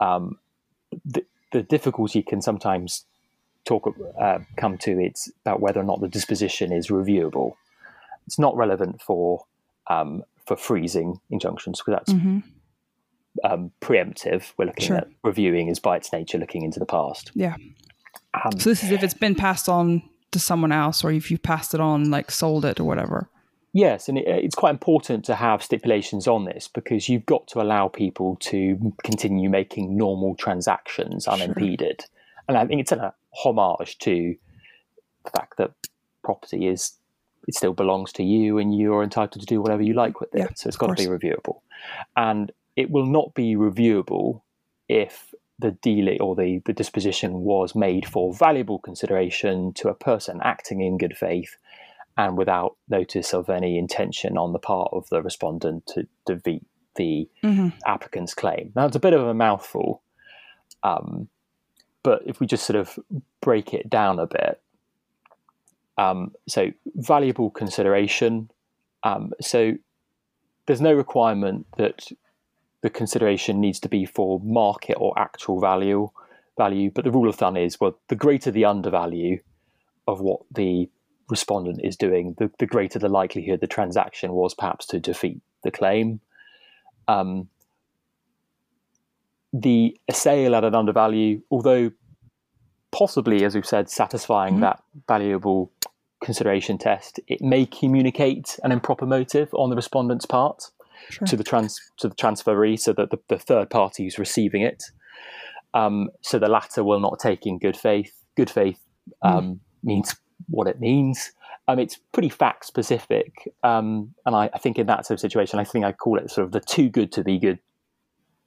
[0.00, 0.38] Um,
[1.04, 3.04] the, the difficulty can sometimes
[3.64, 7.54] talk uh, come to it's about whether or not the disposition is reviewable.
[8.26, 9.44] It's not relevant for
[9.88, 12.42] um, for freezing injunctions because that's Mhm.
[13.42, 14.52] Um, preemptive.
[14.56, 14.96] We're looking Sure.
[14.98, 17.30] at reviewing is by its nature looking into the past.
[17.34, 17.56] yeah.
[18.34, 21.42] Um, So this is if it's been passed on to someone else, or if you've
[21.42, 23.28] passed it on, like sold it or whatever.
[23.72, 27.60] Yes, and it, it's quite important to have stipulations on this because you've got to
[27.60, 32.04] allow people to continue making normal transactions unimpeded.
[32.48, 34.36] And I think it's a homage to
[35.24, 35.72] the fact that
[36.22, 36.92] property is
[37.48, 40.38] it still belongs to you and you're entitled to do whatever you like with it.
[40.38, 41.60] Yeah, so it's got to be reviewable.
[42.16, 44.42] And it will not be reviewable
[44.88, 50.40] if the deal or the, the disposition was made for valuable consideration to a person
[50.42, 51.56] acting in good faith
[52.16, 56.64] and without notice of any intention on the part of the respondent to defeat
[56.96, 57.68] the mm-hmm.
[57.86, 58.72] applicant's claim.
[58.76, 60.02] Now, it's a bit of a mouthful,
[60.82, 61.28] um,
[62.02, 62.98] but if we just sort of
[63.40, 64.60] break it down a bit,
[65.98, 68.50] um, so valuable consideration.
[69.02, 69.74] Um, so
[70.66, 72.08] there's no requirement that
[72.84, 76.10] the consideration needs to be for market or actual value
[76.58, 79.38] value, but the rule of thumb is well, the greater the undervalue
[80.06, 80.90] of what the
[81.30, 85.70] respondent is doing, the, the greater the likelihood the transaction was perhaps to defeat the
[85.70, 86.20] claim.
[87.08, 87.48] Um,
[89.54, 91.90] the sale at an undervalue, although
[92.92, 94.64] possibly, as we've said, satisfying mm-hmm.
[94.64, 95.72] that valuable
[96.22, 100.70] consideration test, it may communicate an improper motive on the respondent's part
[101.10, 101.26] sure.
[101.26, 104.84] to the trans to the transferee, so that the, the third party who's receiving it.
[105.72, 108.12] Um, so the latter will not take in good faith.
[108.36, 108.78] Good faith
[109.22, 109.58] um, mm.
[109.82, 110.14] means
[110.48, 111.32] what it means.
[111.66, 115.58] Um, it's pretty fact specific, um, and I, I, think in that sort of situation,
[115.58, 117.58] I think I call it sort of the too good to be good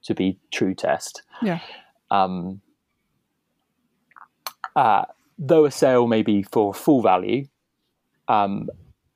[0.04, 1.22] to be true test.
[1.42, 1.58] Yeah.
[2.12, 2.60] Um,
[4.76, 7.46] uh, though a sale may be for full value,
[8.28, 8.68] um,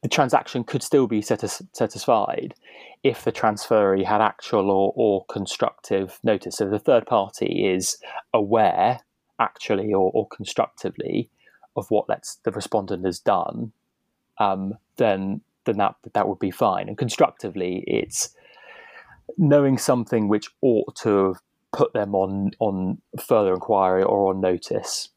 [0.03, 2.55] the transaction could still be satisfied
[3.05, 6.57] if the transferee had actual or, or constructive notice.
[6.57, 7.99] So the third party is
[8.35, 9.01] aware,
[9.39, 11.31] actually or, or constructively,
[11.77, 13.73] of what let's, the respondent has done,
[14.39, 16.89] um, then then that that would be fine.
[16.89, 18.35] And constructively, it's
[19.39, 25.11] knowing something which ought to have put them on on further inquiry or on notice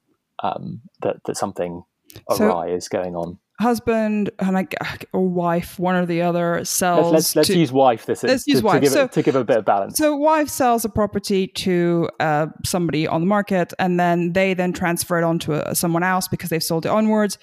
[0.44, 1.84] um, that that something
[2.30, 4.76] awry so, is going on husband and like
[5.14, 7.12] or wife, one or the other, sells.
[7.12, 8.06] Let's, let's, let's to, use wife.
[8.06, 8.76] This let's to, use wife.
[8.76, 9.98] To give, so, it, to give a bit of balance.
[9.98, 14.74] So wife sells a property to uh, somebody on the market, and then they then
[14.74, 17.38] transfer it on to a, uh, someone else because they've sold it onwards.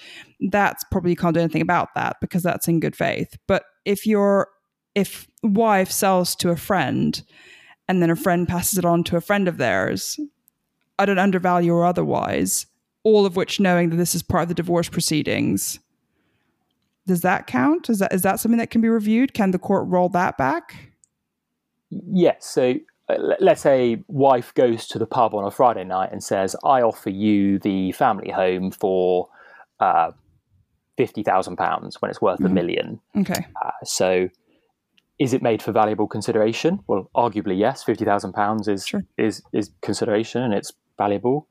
[0.49, 3.37] That's probably you can't do anything about that because that's in good faith.
[3.47, 4.49] But if your
[4.95, 7.23] if wife sells to a friend,
[7.87, 10.19] and then a friend passes it on to a friend of theirs,
[10.99, 12.67] at an undervalue or otherwise,
[13.03, 15.79] all of which knowing that this is part of the divorce proceedings
[17.05, 17.89] does that count?
[17.89, 19.33] Is that is that something that can be reviewed?
[19.33, 20.75] Can the court roll that back?
[21.89, 22.45] Yes.
[22.45, 22.75] So
[23.09, 26.81] uh, let's say wife goes to the pub on a Friday night and says, "I
[26.81, 29.29] offer you the family home for
[29.79, 30.11] uh,
[30.97, 32.45] fifty thousand pounds when it's worth mm-hmm.
[32.45, 32.99] a million.
[33.17, 33.45] Okay.
[33.63, 34.29] Uh, so
[35.19, 36.79] is it made for valuable consideration?
[36.87, 37.83] Well, arguably yes.
[37.83, 39.03] Fifty thousand pounds is sure.
[39.17, 41.47] is is consideration and it's valuable.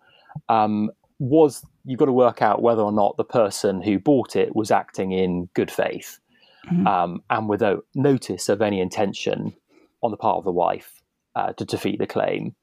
[0.48, 0.90] Um,
[1.22, 4.70] was you've got to work out whether or not the person who bought it was
[4.70, 6.18] acting in good faith
[6.66, 6.86] mm-hmm.
[6.86, 9.54] um, and without notice of any intention
[10.02, 11.00] on the part of the wife
[11.36, 12.54] uh, to defeat the claim.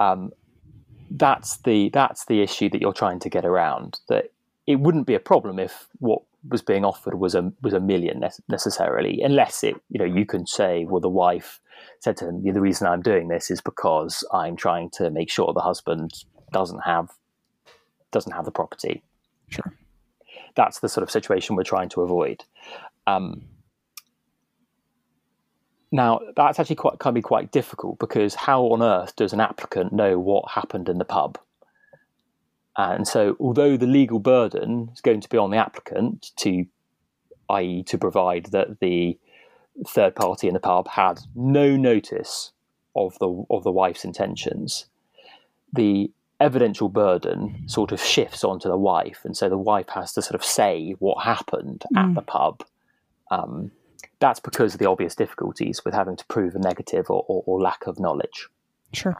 [0.00, 0.30] Um,
[1.10, 3.98] that's the that's the issue that you're trying to get around.
[4.08, 4.26] That
[4.66, 8.20] it wouldn't be a problem if what was being offered was a was a million
[8.20, 11.60] ne- necessarily, unless it you know you can say, well, the wife
[12.00, 15.52] said to him, the reason I'm doing this is because I'm trying to make sure
[15.54, 16.12] the husband
[16.52, 17.08] doesn't have
[18.10, 19.02] doesn't have the property.
[19.48, 19.72] Sure.
[20.56, 22.44] That's the sort of situation we're trying to avoid.
[23.06, 23.44] Um,
[25.90, 29.92] now, that's actually quite can be quite difficult because how on earth does an applicant
[29.92, 31.38] know what happened in the pub?
[32.76, 36.66] And so, although the legal burden is going to be on the applicant to,
[37.48, 39.18] i.e., to provide that the
[39.86, 42.52] third party in the pub had no notice
[42.94, 44.86] of the of the wife's intentions,
[45.72, 50.22] the evidential burden sort of shifts onto the wife, and so the wife has to
[50.22, 52.00] sort of say what happened mm.
[52.00, 52.64] at the pub.
[53.30, 53.72] Um,
[54.20, 57.60] that's because of the obvious difficulties with having to prove a negative or, or, or
[57.60, 58.48] lack of knowledge.
[58.92, 59.16] Sure.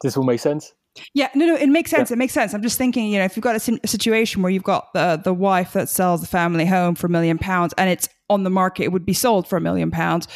[0.00, 0.74] Does this all make sense?
[1.14, 2.10] Yeah, no, no, it makes sense.
[2.10, 2.14] Yeah.
[2.14, 2.52] It makes sense.
[2.52, 5.20] I'm just thinking, you know, if you've got a, a, situation where you've got the
[5.22, 8.50] the wife that sells the family home for a million pounds and it's on the
[8.50, 10.26] market, it would be sold for a million pounds.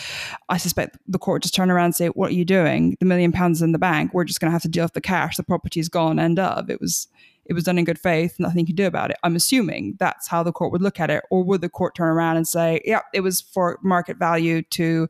[0.49, 2.97] I suspect the court just turn around and say, "What are you doing?
[3.01, 4.15] The million pounds in the bank.
[4.15, 5.37] We're just going to have to deal with the cash.
[5.37, 6.19] The property is gone.
[6.21, 6.71] End of.
[6.71, 7.09] It was
[7.47, 8.37] it was done in good faith.
[8.39, 9.17] Nothing you can do about it.
[9.25, 12.09] I'm assuming that's how the court would look at it, or would the court turn
[12.09, 15.09] around and say, "Yeah, it was for market value to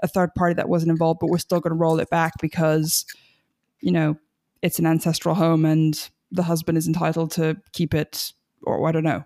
[0.00, 3.04] a third party that wasn't involved, but we're still going to roll it back because."
[3.80, 4.18] You know,
[4.62, 8.32] it's an ancestral home and the husband is entitled to keep it,
[8.62, 9.24] or I don't know.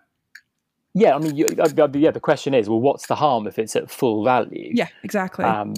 [0.95, 2.11] Yeah, I mean, you, uh, uh, yeah.
[2.11, 4.73] The question is, well, what's the harm if it's at full value?
[4.75, 5.45] Yeah, exactly.
[5.45, 5.73] Um,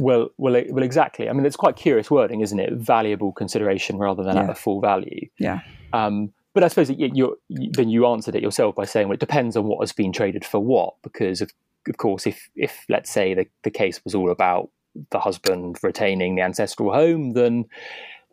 [0.00, 1.28] well, well, well, exactly.
[1.28, 2.72] I mean, it's quite curious wording, isn't it?
[2.72, 4.44] Valuable consideration rather than yeah.
[4.44, 5.28] at a full value.
[5.38, 5.60] Yeah.
[5.92, 9.56] Um, but I suppose you, then you answered it yourself by saying, well, it depends
[9.56, 11.50] on what has been traded for what, because of,
[11.88, 14.70] of course, if if let's say the, the case was all about
[15.10, 17.64] the husband retaining the ancestral home, then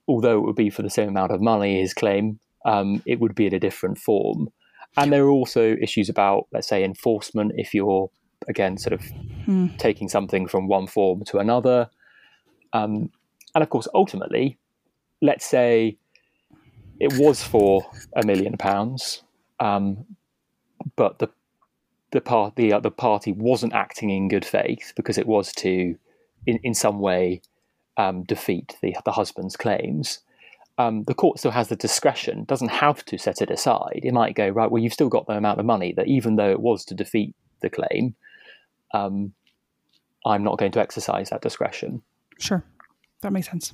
[0.10, 3.36] although it would be for the same amount of money, his claim, um, it would
[3.36, 4.50] be in a different form.
[4.98, 7.54] And there are also issues about, let's say, enforcement.
[7.56, 8.10] If you're
[8.48, 9.04] again sort of
[9.46, 9.68] hmm.
[9.78, 11.90] taking something from one form to another,
[12.74, 13.12] um,
[13.54, 14.58] and of course, ultimately,
[15.22, 15.98] let's say
[17.00, 19.22] it was for a million pounds,
[19.60, 20.06] um,
[20.96, 21.30] but the
[22.12, 25.96] the party uh, the party wasn't acting in good faith because it was to,
[26.48, 27.42] in, in some way,
[28.00, 30.20] um, defeat the the husband's claims.
[30.78, 34.00] Um, the court still has the discretion, doesn't have to set it aside.
[34.02, 34.72] It might go right.
[34.72, 37.36] Well, you've still got the amount of money that, even though it was to defeat
[37.62, 38.16] the claim,
[38.94, 39.34] um,
[40.26, 42.02] I'm not going to exercise that discretion.
[42.40, 42.64] Sure,
[43.22, 43.74] that makes sense.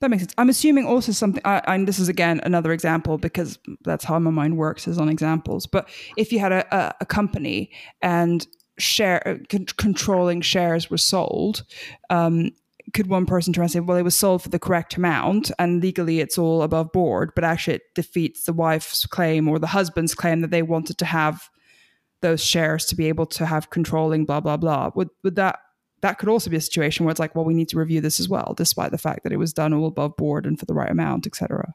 [0.00, 0.34] That makes sense.
[0.38, 4.30] I'm assuming also something, uh, and this is again another example because that's how my
[4.30, 5.66] mind works is on examples.
[5.66, 8.46] But if you had a, a, a company and
[8.78, 9.40] share
[9.76, 11.64] controlling shares were sold,
[12.08, 12.52] um,
[12.94, 15.82] could one person try and say, well, it was sold for the correct amount and
[15.82, 20.14] legally it's all above board, but actually it defeats the wife's claim or the husband's
[20.14, 21.50] claim that they wanted to have
[22.22, 24.90] those shares to be able to have controlling blah blah blah.
[24.94, 25.58] Would would that
[26.00, 28.20] that could also be a situation where it's like, well, we need to review this
[28.20, 30.74] as well, despite the fact that it was done all above board and for the
[30.74, 31.74] right amount, etc.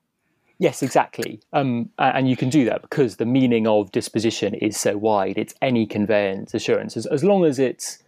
[0.60, 1.40] Yes, exactly.
[1.54, 5.38] Um, and you can do that because the meaning of disposition is so wide.
[5.38, 6.96] It's any conveyance assurance.
[6.96, 8.04] As, as long as it's,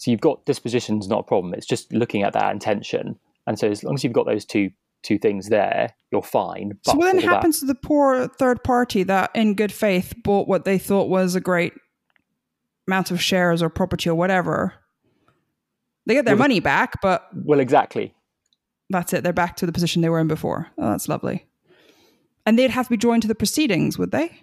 [0.00, 1.52] so you've got disposition's not a problem.
[1.52, 3.18] It's just looking at that intention.
[3.46, 4.70] And so as long as you've got those two
[5.02, 6.78] two things there, you're fine.
[6.84, 10.48] so what then happens that, to the poor third party that in good faith bought
[10.48, 11.74] what they thought was a great
[12.88, 14.74] amount of shares or property or whatever
[16.06, 18.14] they get their well, money back, but well, exactly.
[18.88, 19.22] That's it.
[19.22, 20.68] They're back to the position they were in before.
[20.78, 21.46] Oh, that's lovely.
[22.46, 24.40] And they'd have to be joined to the proceedings, would they?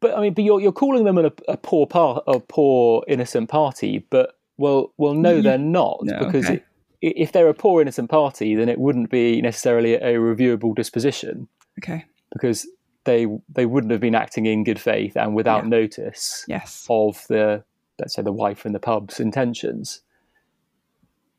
[0.00, 3.50] But I mean, but you're you're calling them a, a poor part, a poor innocent
[3.50, 4.06] party.
[4.10, 6.62] But well, well, no, they're not no, because okay.
[7.02, 11.48] it, if they're a poor innocent party, then it wouldn't be necessarily a reviewable disposition.
[11.78, 12.04] Okay.
[12.32, 12.66] Because
[13.04, 15.70] they they wouldn't have been acting in good faith and without yeah.
[15.70, 16.86] notice yes.
[16.90, 17.62] of the
[17.98, 20.02] let's say the wife and the pub's intentions.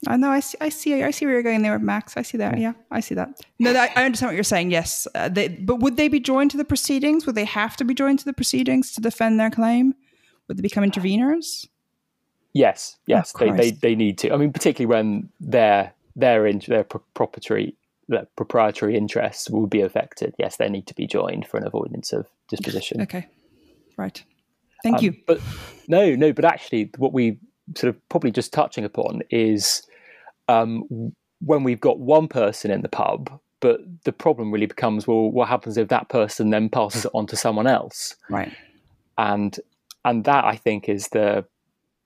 [0.06, 0.30] I know.
[0.30, 0.58] I see.
[0.62, 1.04] I see.
[1.04, 2.18] I see where you're going there, Max.
[2.18, 2.60] I see that.
[2.60, 3.42] Yeah, I see that.
[3.58, 4.70] No, that, I understand what you're saying.
[4.70, 7.26] Yes, uh, they, but would they be joined to the proceedings?
[7.26, 9.96] Would they have to be joined to the proceedings to defend their claim?
[10.48, 11.68] Would they become interveners?
[12.54, 12.98] Yes.
[13.06, 14.34] Yes, oh, they, they they need to.
[14.34, 17.76] I mean, particularly when their their in, their proprietary
[18.08, 20.34] their proprietary interests will be affected.
[20.38, 23.02] Yes, they need to be joined for an avoidance of disposition.
[23.02, 23.28] Okay.
[23.98, 24.24] Right.
[24.84, 25.16] Thank um, you.
[25.26, 25.42] But
[25.88, 26.34] no, no.
[26.34, 27.40] But actually, what we
[27.76, 29.84] sort of probably just touching upon is
[30.48, 35.30] um, when we've got one person in the pub, but the problem really becomes well,
[35.30, 38.16] what happens if that person then passes it on to someone else?
[38.30, 38.54] Right.
[39.18, 39.60] And
[40.06, 41.46] and that I think is the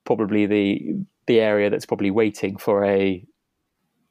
[0.05, 0.95] probably the
[1.27, 3.25] the area that's probably waiting for a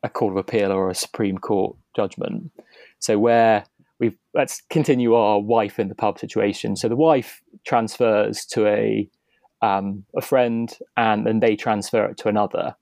[0.03, 2.51] a court of appeal or a Supreme Court judgment.
[2.99, 3.65] So where
[3.99, 6.77] we've let's continue our wife in the pub situation.
[6.77, 9.09] So the wife transfers to a
[9.63, 12.75] um, a friend and then they transfer it to another.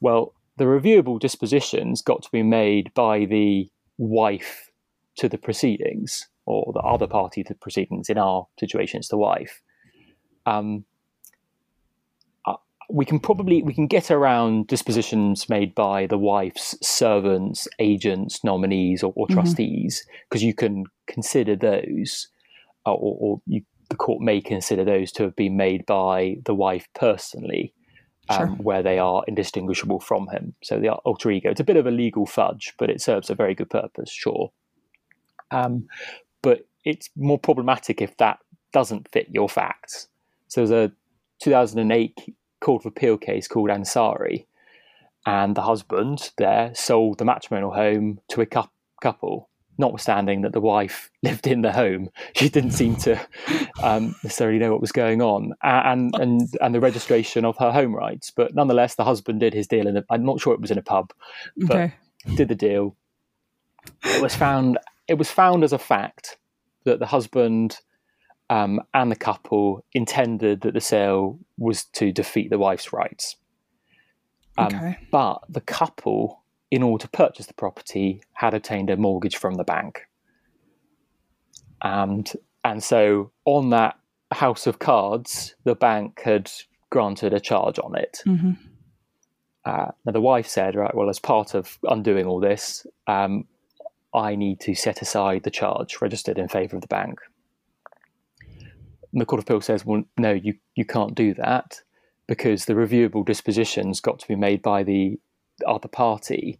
[0.00, 3.68] Well, the reviewable dispositions got to be made by the
[3.98, 4.70] wife
[5.16, 8.08] to the proceedings or the other party to the proceedings.
[8.08, 9.60] In our situation, it's the wife.
[10.46, 10.84] Um,
[12.90, 19.02] we can probably we can get around dispositions made by the wife's servants, agents, nominees,
[19.02, 19.34] or, or mm-hmm.
[19.34, 20.48] trustees because mm-hmm.
[20.48, 22.28] you can consider those,
[22.86, 26.54] uh, or, or, you the court may consider those to have been made by the
[26.54, 27.72] wife personally,
[28.28, 28.48] um, sure.
[28.56, 30.54] where they are indistinguishable from him.
[30.62, 31.50] So the alter ego.
[31.50, 34.50] It's a bit of a legal fudge, but it serves a very good purpose, sure.
[35.50, 35.86] Um,
[36.42, 38.38] but it's more problematic if that
[38.72, 40.08] doesn't fit your facts.
[40.48, 40.92] So there's a
[41.42, 42.18] 2008
[42.64, 44.46] Court of Appeal case called Ansari,
[45.26, 49.48] and the husband there sold the matrimonial home to a couple
[49.78, 53.20] notwithstanding that the wife lived in the home, she didn't seem to
[53.82, 57.94] um, necessarily know what was going on, and and and the registration of her home
[57.94, 58.30] rights.
[58.30, 60.82] But nonetheless, the husband did his deal, and I'm not sure it was in a
[60.82, 61.12] pub,
[61.56, 61.94] but okay.
[62.34, 62.96] did the deal.
[64.04, 64.78] It was found.
[65.06, 66.38] It was found as a fact
[66.84, 67.80] that the husband
[68.50, 73.36] um, and the couple intended that the sale was to defeat the wife's rights.
[74.56, 74.98] Um, okay.
[75.10, 79.62] But the couple in order to purchase the property, had obtained a mortgage from the
[79.62, 80.08] bank.
[81.82, 82.30] And
[82.64, 83.96] and so on that
[84.32, 86.50] house of cards, the bank had
[86.90, 88.22] granted a charge on it.
[88.26, 88.52] Mm-hmm.
[89.64, 93.44] Uh, now the wife said, "Right, well, as part of undoing all this, um,
[94.12, 97.20] I need to set aside the charge registered in favour of the bank."
[99.16, 101.80] The Court of Appeal says, "Well, no, you you can't do that
[102.26, 105.18] because the reviewable dispositions got to be made by the
[105.66, 106.58] other party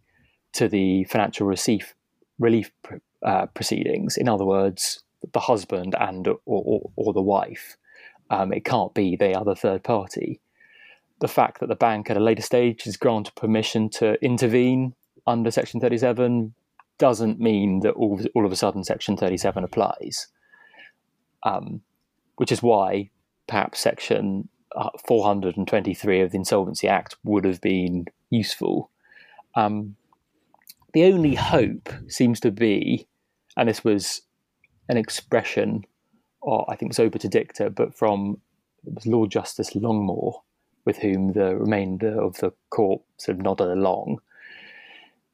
[0.53, 1.95] to the financial relief
[2.39, 2.71] relief
[3.25, 4.17] uh, proceedings.
[4.17, 5.03] In other words,
[5.33, 7.77] the husband and or, or, or the wife.
[8.29, 10.39] Um, it can't be the other third party.
[11.19, 14.95] The fact that the bank at a later stage has granted permission to intervene
[15.27, 16.53] under Section 37
[16.97, 20.27] doesn't mean that all, all of a sudden Section 37 applies.
[21.43, 21.81] Um,
[22.37, 23.09] which is why
[23.47, 28.91] perhaps Section uh, 423 of the Insolvency Act would have been useful.
[29.55, 29.95] Um,
[30.93, 33.07] the only hope seems to be,
[33.57, 34.21] and this was
[34.89, 35.85] an expression,
[36.41, 38.37] or I think it was obiter dicta, but from
[39.05, 40.41] Lord Justice Longmore,
[40.85, 44.19] with whom the remainder of the court sort of nodded along,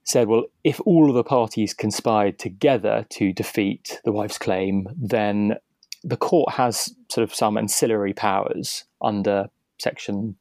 [0.03, 5.57] said, well, if all of the parties conspired together to defeat the wife's claim, then
[6.03, 9.49] the court has sort of some ancillary powers under
[9.79, 10.35] section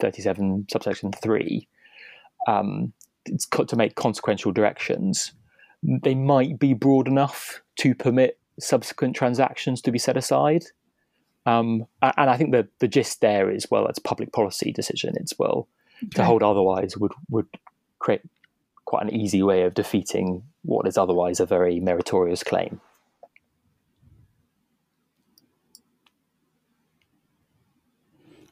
[0.00, 1.68] 37, subsection 3,
[2.46, 2.92] um,
[3.26, 5.32] it's cut to make consequential directions.
[5.82, 10.64] They might be broad enough to permit subsequent transactions to be set aside.
[11.44, 15.14] Um, and I think the, the gist there is well, it's a public policy decision.
[15.16, 15.68] It's well,
[16.04, 16.16] okay.
[16.16, 17.46] to hold otherwise would, would
[17.98, 18.22] create
[18.84, 22.80] quite an easy way of defeating what is otherwise a very meritorious claim.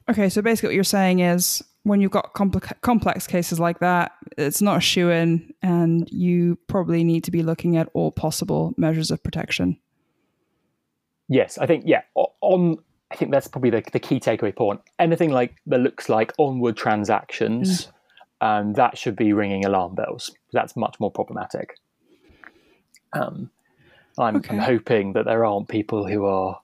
[0.09, 4.11] Okay, so basically, what you're saying is when you've got complex, complex cases like that,
[4.37, 8.73] it's not a shoe in, and you probably need to be looking at all possible
[8.77, 9.77] measures of protection.
[11.27, 12.01] Yes, I think yeah.
[12.41, 12.77] On
[13.11, 14.81] I think that's probably the, the key takeaway point.
[14.99, 17.87] Anything like that looks like onward transactions,
[18.41, 18.47] mm.
[18.47, 20.31] um, that should be ringing alarm bells.
[20.53, 21.77] That's much more problematic.
[23.13, 23.49] Um,
[24.17, 24.55] I'm, okay.
[24.55, 26.59] I'm hoping that there aren't people who are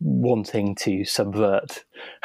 [0.00, 1.84] wanting to subvert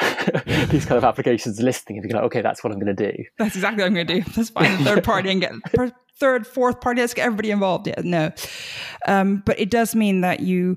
[0.68, 3.24] these kind of applications listing if you're like okay that's what i'm going to do.
[3.38, 4.32] That's exactly what i'm going to do.
[4.36, 5.52] Let's find a third party and get
[6.20, 7.86] third fourth party let's get everybody involved.
[7.86, 8.32] Yeah no.
[9.06, 10.76] Um, but it does mean that you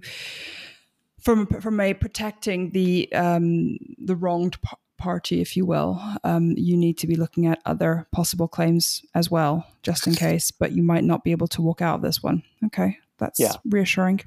[1.22, 6.78] from from a protecting the um, the wronged p- party if you will um, you
[6.78, 10.82] need to be looking at other possible claims as well just in case but you
[10.82, 12.44] might not be able to walk out of this one.
[12.66, 13.54] Okay that's yeah.
[13.66, 14.22] reassuring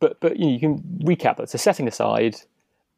[0.00, 1.50] but but you, know, you can recap that.
[1.50, 2.36] So setting aside,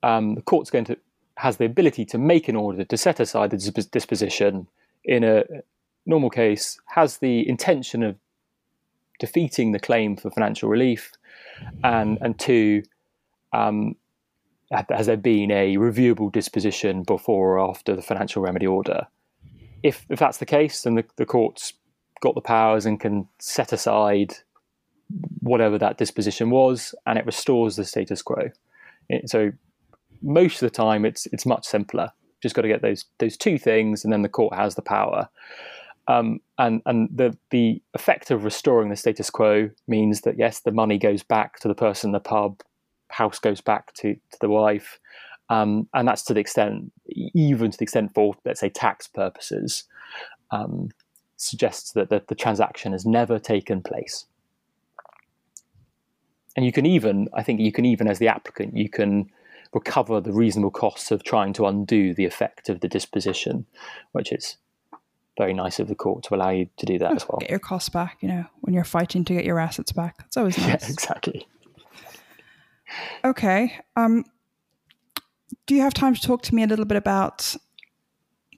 [0.02, 0.96] um, the court's going to
[1.36, 4.66] has the ability to make an order to set aside the disposition
[5.04, 5.42] in a
[6.04, 8.16] normal case, has the intention of
[9.18, 11.12] defeating the claim for financial relief,
[11.82, 12.82] and and two,
[13.52, 13.96] um,
[14.90, 19.06] has there been a reviewable disposition before or after the financial remedy order?
[19.82, 21.72] If if that's the case, then the, the court's
[22.20, 24.34] got the powers and can set aside
[25.40, 28.50] whatever that disposition was, and it restores the status quo.
[29.08, 29.52] It, so
[30.22, 32.10] most of the time, it's it's much simpler.
[32.42, 35.28] Just got to get those those two things, and then the court has the power.
[36.08, 40.72] Um, and and the the effect of restoring the status quo means that yes, the
[40.72, 42.62] money goes back to the person in the pub,
[43.08, 44.98] house goes back to to the wife,
[45.48, 49.84] um, and that's to the extent, even to the extent for let's say tax purposes,
[50.50, 50.90] um,
[51.36, 54.26] suggests that the, the transaction has never taken place
[56.56, 59.30] and you can even, I think, you can even as the applicant, you can
[59.72, 63.66] recover the reasonable costs of trying to undo the effect of the disposition,
[64.12, 64.56] which is
[65.38, 67.38] very nice of the court to allow you to do that as well.
[67.38, 70.16] Get your costs back, you know, when you're fighting to get your assets back.
[70.26, 70.82] It's always nice.
[70.82, 71.46] Yeah, exactly.
[73.24, 73.78] Okay.
[73.96, 74.24] Um,
[75.66, 77.54] do you have time to talk to me a little bit about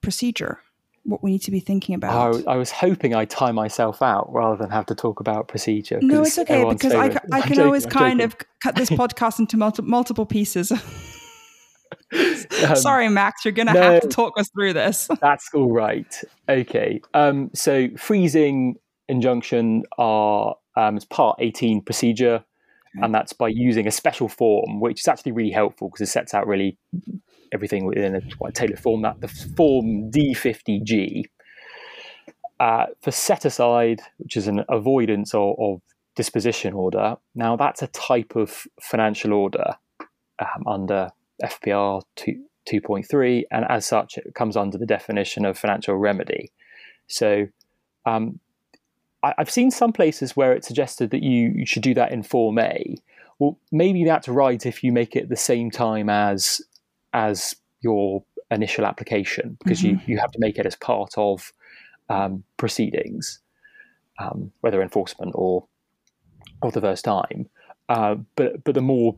[0.01, 0.61] procedure?
[1.05, 2.47] What we need to be thinking about.
[2.47, 5.99] I, I was hoping I'd tie myself out rather than have to talk about procedure.
[6.01, 9.57] No, it's okay because I, I can joking, always kind of cut this podcast into
[9.57, 10.73] multi- multiple pieces.
[12.13, 15.09] um, Sorry, Max, you're going to no, have to talk us through this.
[15.21, 16.23] that's all right.
[16.49, 17.01] Okay.
[17.15, 18.77] Um, so, freezing
[19.09, 23.05] injunction are um, it's part 18 procedure, okay.
[23.05, 26.33] and that's by using a special form, which is actually really helpful because it sets
[26.33, 26.79] out really
[27.53, 29.21] everything within a quite tailored format.
[29.21, 31.25] The form D50G
[32.61, 35.81] uh, for set aside, which is an avoidance of, of,
[36.15, 37.17] disposition order.
[37.35, 39.77] Now, that's a type of financial order
[40.39, 41.09] um, under
[41.43, 42.35] FPR 2,
[42.69, 46.53] 2.3, and as such, it comes under the definition of financial remedy.
[47.07, 47.49] So,
[48.05, 48.41] um,
[49.23, 52.23] I, have seen some places where it's suggested that you, you should do that in
[52.23, 52.95] Form A.
[53.39, 56.61] Well, maybe that's right if you make it the same time as
[57.13, 59.99] as your initial application because mm-hmm.
[60.07, 61.53] you, you have to make it as part of
[62.09, 63.41] um, proceedings,
[64.19, 65.67] um, whether enforcement or
[66.63, 67.49] or the first time.
[67.89, 69.17] Uh, but but the more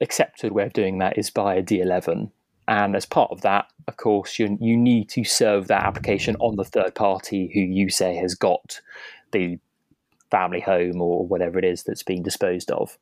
[0.00, 2.30] accepted way of doing that is by a D11
[2.68, 6.56] And as part of that, of course, you, you need to serve that application on
[6.56, 8.80] the third party who you say has got
[9.32, 9.58] the
[10.36, 12.98] family home or whatever it is that's being disposed of.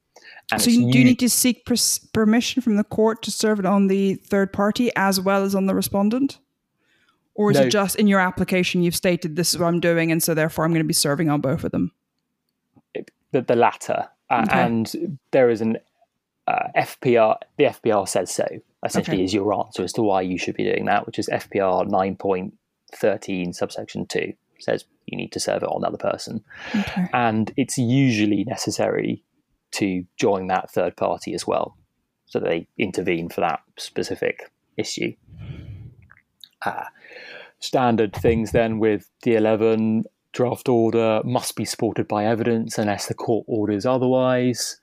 [0.53, 1.69] And so you do you need to seek
[2.13, 5.67] permission from the court to serve it on the third party as well as on
[5.67, 6.39] the respondent?
[7.35, 7.65] Or is no.
[7.65, 10.65] it just in your application you've stated this is what I'm doing and so therefore
[10.65, 11.91] I'm going to be serving on both of them?
[13.33, 14.09] The, the latter.
[14.31, 14.61] Uh, okay.
[14.61, 15.79] and there is an
[16.47, 18.47] uh, FPR, the FPR says so,
[18.85, 19.25] essentially okay.
[19.25, 23.55] is your answer as to why you should be doing that, which is FPR 9.13
[23.55, 26.43] subsection 2 says you need to serve it on another person.
[26.75, 27.07] Okay.
[27.13, 29.23] And it's usually necessary
[29.73, 31.77] to join that third party as well,
[32.27, 35.15] so that they intervene for that specific issue.
[36.65, 36.85] Uh,
[37.59, 43.45] standard things then with D11 draft order must be supported by evidence unless the court
[43.49, 44.79] orders otherwise.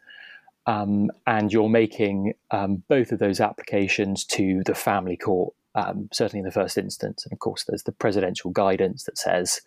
[0.67, 6.39] Um, and you're making um, both of those applications to the family court, um, certainly
[6.39, 7.25] in the first instance.
[7.25, 9.61] And of course, there's the presidential guidance that says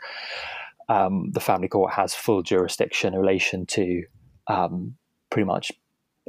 [0.88, 4.02] um, the family court has full jurisdiction in relation to
[4.48, 4.94] um,
[5.30, 5.72] pretty much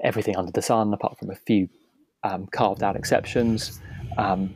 [0.03, 1.67] everything under the sun, apart from a few
[2.23, 3.80] um, carved out exceptions.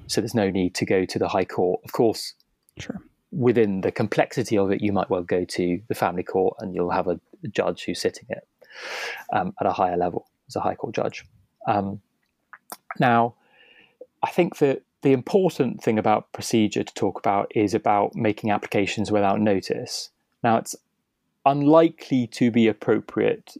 [0.07, 1.79] so there's no need to go to the High Court.
[1.83, 2.33] Of course,
[2.77, 3.01] sure.
[3.31, 6.91] within the complexity of it, you might well go to the family court and you'll
[6.91, 8.47] have a, a judge who's sitting it
[9.33, 11.25] um, at a higher level as a High Court judge.
[11.67, 12.01] Um,
[12.99, 13.35] now,
[14.23, 19.11] I think that the important thing about procedure to talk about is about making applications
[19.11, 20.09] without notice.
[20.43, 20.75] Now, it's
[21.45, 23.55] unlikely to be appropriate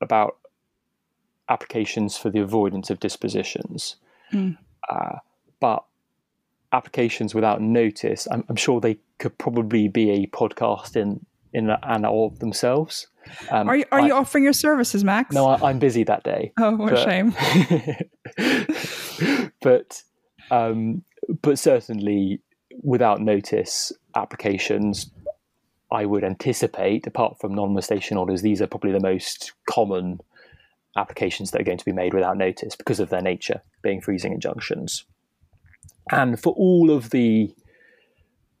[0.00, 0.36] about
[1.48, 3.96] applications for the avoidance of dispositions.
[4.32, 4.56] Mm.
[4.88, 5.16] Uh,
[5.60, 5.84] but
[6.72, 12.04] applications without notice, I'm, I'm, sure they could probably be a podcast in in and
[12.04, 13.06] of themselves.
[13.50, 15.34] Um, are you are I, you offering your services, Max?
[15.34, 16.52] No, I, am busy that day.
[16.58, 17.34] Oh, what but, a shame.
[19.62, 20.02] but
[20.50, 21.04] um,
[21.42, 22.40] but certainly
[22.82, 25.10] without notice applications,
[25.90, 30.20] I would anticipate, apart from non-molestation orders, these are probably the most common
[30.96, 34.32] applications that are going to be made without notice because of their nature, being freezing
[34.32, 35.04] injunctions.
[36.10, 37.54] And for all of the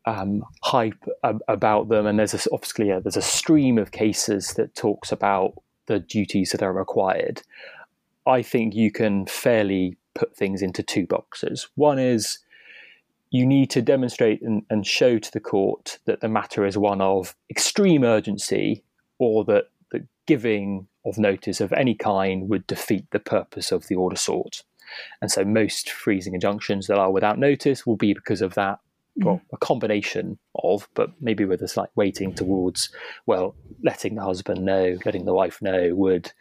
[0.06, 4.54] um, hype ab- about them, and there's a, obviously a, there's a stream of cases
[4.56, 5.54] that talks about
[5.86, 7.42] the duties that are required.
[8.26, 11.68] I think you can fairly put things into two boxes.
[11.74, 12.38] One is
[13.30, 17.00] you need to demonstrate and, and show to the court that the matter is one
[17.00, 18.84] of extreme urgency,
[19.18, 23.94] or that the giving of notice of any kind would defeat the purpose of the
[23.94, 24.62] order sought.
[25.20, 28.78] And so most freezing injunctions that are without notice will be because of that
[29.16, 32.90] well, a combination of, but maybe with a slight weighting towards,
[33.26, 36.32] well, letting the husband know, letting the wife know would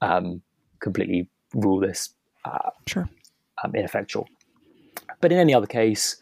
[0.00, 0.40] um,
[0.80, 2.14] completely rule this
[2.44, 3.08] uh, sure.
[3.64, 4.26] Um, ineffectual.
[5.20, 6.16] But in any other case,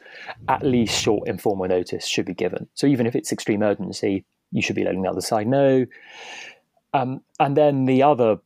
[0.49, 2.69] at least short informal notice should be given.
[2.75, 5.87] So even if it's extreme urgency, you should be letting the other side know.
[6.93, 8.39] Um, and then the other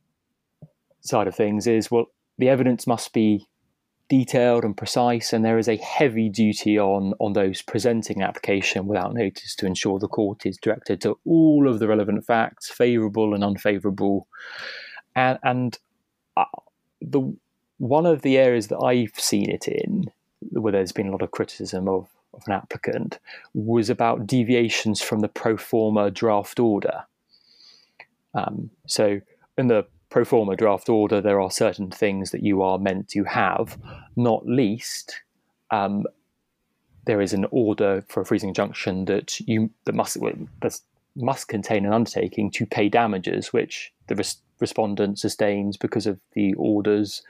[1.01, 2.05] side of things is, well,
[2.37, 3.47] the evidence must be
[4.07, 9.13] detailed and precise, and there is a heavy duty on on those presenting application without
[9.13, 13.43] notice to ensure the court is directed to all of the relevant facts, favourable and
[13.43, 14.27] unfavourable,
[15.15, 15.79] and and
[16.37, 16.45] uh,
[17.01, 17.35] the
[17.77, 20.11] one of the areas that I've seen it in,
[20.51, 23.19] where there's been a lot of criticism of, of an applicant,
[23.53, 27.05] was about deviations from the pro forma draft order.
[28.33, 29.21] Um, so
[29.57, 33.23] in the pro forma draft order, there are certain things that you are meant to
[33.23, 33.77] have,
[34.15, 35.21] not least.
[35.71, 36.05] Um,
[37.05, 40.17] there is an order for a freezing injunction that you that must
[40.61, 40.79] that
[41.15, 44.15] must contain an undertaking to pay damages, which the
[44.59, 47.21] respondent sustains because of the orders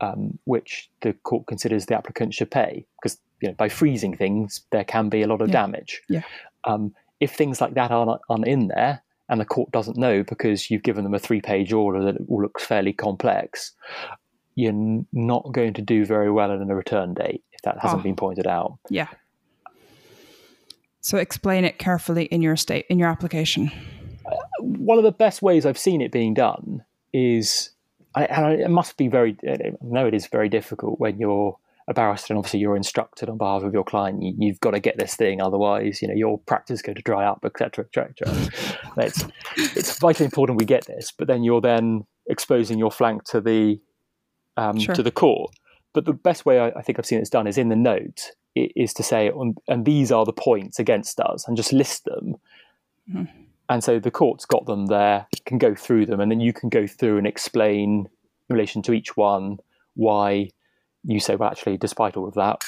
[0.00, 2.86] um, which the court considers the applicant should pay.
[3.00, 5.52] Because you know, by freezing things, there can be a lot of yeah.
[5.52, 6.02] damage.
[6.08, 6.22] Yeah.
[6.64, 10.70] Um, if things like that aren't, aren't in there, and the court doesn't know because
[10.70, 13.72] you've given them a three page order that looks fairly complex,
[14.54, 18.04] you're not going to do very well in a return date if that hasn't oh.
[18.04, 18.78] been pointed out.
[18.90, 19.08] Yeah.
[21.00, 23.70] So explain it carefully in your state in your application.
[24.64, 27.70] One of the best ways I've seen it being done is,
[28.14, 29.36] and it must be very.
[29.46, 31.56] I know it is very difficult when you're
[31.86, 34.80] a barrister and obviously you're instructed on behalf of your client you, have got to
[34.80, 38.26] get this thing otherwise you know your practice is going to dry up etc etc
[38.96, 39.24] it's
[39.76, 43.78] it's vitally important we get this but then you're then exposing your flank to the
[44.56, 44.94] um, sure.
[44.94, 45.52] to the court
[45.92, 48.30] but the best way I, I, think I've seen it's done is in the note
[48.54, 49.30] is to say
[49.68, 52.36] and these are the points against us and just list them
[53.12, 53.42] mm-hmm.
[53.68, 56.68] And so the court's got them there can go through them and then you can
[56.68, 58.08] go through and explain
[58.48, 59.58] in relation to each one
[59.94, 60.48] why
[61.04, 62.64] you say, well, actually, despite all of that,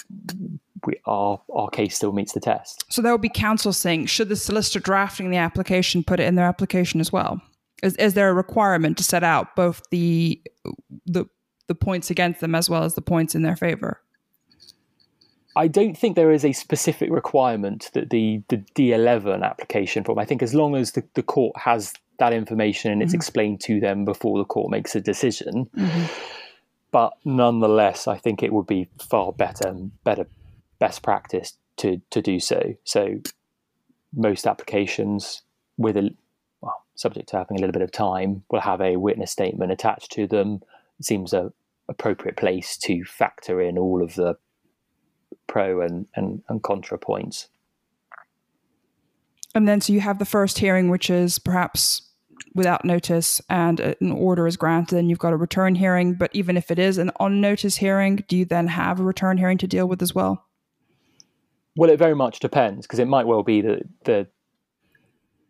[0.87, 2.85] we, our our case still meets the test.
[2.89, 6.35] So there will be counsel saying, should the solicitor drafting the application put it in
[6.35, 7.41] their application as well?
[7.83, 10.41] Is is there a requirement to set out both the
[11.07, 11.27] the
[11.69, 14.01] the points against them as well as the points in their favor?
[15.57, 20.19] I don't think there is a specific requirement that the, the D11 application form.
[20.19, 23.17] I think as long as the, the court has that information and it's mm-hmm.
[23.17, 25.69] explained to them before the court makes a decision.
[25.75, 26.05] Mm-hmm.
[26.91, 30.27] But nonetheless, I think it would be far better and better
[30.79, 32.75] best practice to to do so.
[32.85, 33.21] So
[34.15, 35.43] most applications
[35.77, 36.15] with a
[36.61, 40.13] well, subject to having a little bit of time will have a witness statement attached
[40.13, 40.61] to them.
[40.99, 41.53] It seems a
[41.89, 44.37] appropriate place to factor in all of the
[45.47, 47.49] pro and, and, and contra points.
[49.55, 52.03] And then, so you have the first hearing, which is perhaps
[52.55, 56.15] without notice, and an order is granted, and you've got a return hearing.
[56.15, 59.39] But even if it is an on notice hearing, do you then have a return
[59.39, 60.47] hearing to deal with as well?
[61.77, 64.27] Well, it very much depends because it might well be that the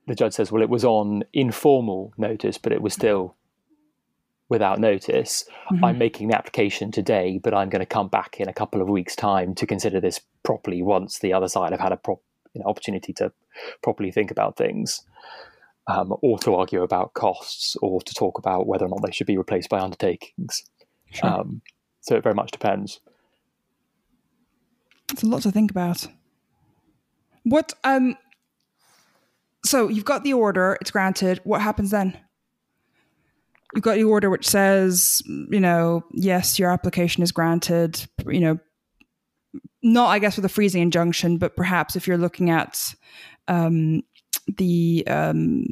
[0.09, 3.36] the judge says, well, it was on informal notice, but it was still
[4.49, 5.45] without notice.
[5.73, 5.85] Mm-hmm.
[5.85, 8.89] I'm making the application today, but I'm going to come back in a couple of
[8.89, 12.21] weeks' time to consider this properly once the other side have had a prop,
[12.55, 13.33] you know, opportunity to
[13.83, 15.03] properly think about things,
[15.89, 19.27] um, or to argue about costs, or to talk about whether or not they should
[19.27, 20.65] be replaced by undertakings.
[21.11, 21.31] Sure.
[21.31, 21.63] Um,
[22.01, 23.01] so it very much depends.
[25.13, 26.07] It's a lot to think about.
[27.45, 28.17] What um
[29.65, 31.41] so you've got the order, it's granted.
[31.45, 32.17] What happens then?
[33.75, 38.59] You've got the order which says, you know, yes, your application is granted, you know,
[39.83, 42.95] not I guess with a freezing injunction, but perhaps if you're looking at
[43.49, 44.03] um,
[44.57, 45.65] the um,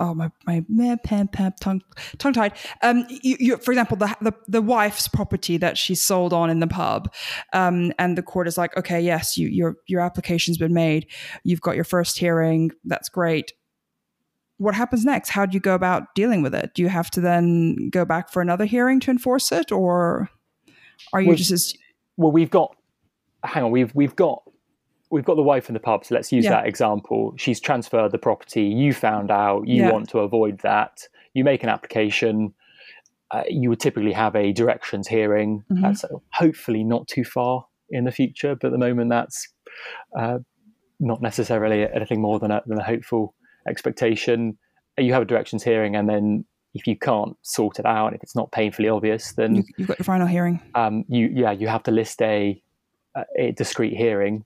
[0.00, 1.82] oh my my pam pam tongue
[2.18, 2.52] tongue tied.
[2.82, 6.60] Um, you, you, for example, the, the the wife's property that she sold on in
[6.60, 7.12] the pub,
[7.52, 11.06] um, and the court is like, okay, yes, you, your your application's been made.
[11.44, 12.70] You've got your first hearing.
[12.84, 13.52] That's great.
[14.58, 15.30] What happens next?
[15.30, 16.72] How do you go about dealing with it?
[16.74, 20.30] Do you have to then go back for another hearing to enforce it, or
[21.12, 21.74] are you just as
[22.16, 22.32] well?
[22.32, 22.74] We've got.
[23.44, 24.42] Hang on, we've we've got
[25.10, 26.50] we've got the wife in the pub, so let's use yeah.
[26.50, 27.34] that example.
[27.36, 28.64] She's transferred the property.
[28.64, 29.68] You found out.
[29.68, 29.92] You yeah.
[29.92, 31.06] want to avoid that.
[31.34, 32.54] You make an application.
[33.30, 35.64] Uh, you would typically have a directions hearing.
[35.70, 35.82] Mm-hmm.
[35.82, 39.48] That's hopefully not too far in the future, but at the moment that's
[40.18, 40.38] uh,
[41.00, 43.34] not necessarily anything more than a, than a hopeful
[43.68, 44.58] expectation.
[44.98, 46.44] You have a directions hearing, and then
[46.74, 49.98] if you can't sort it out, if it's not painfully obvious, then you, have got
[49.98, 50.60] your final hearing.
[50.74, 52.62] Um, you yeah, you have to list a
[53.38, 54.44] a discrete hearing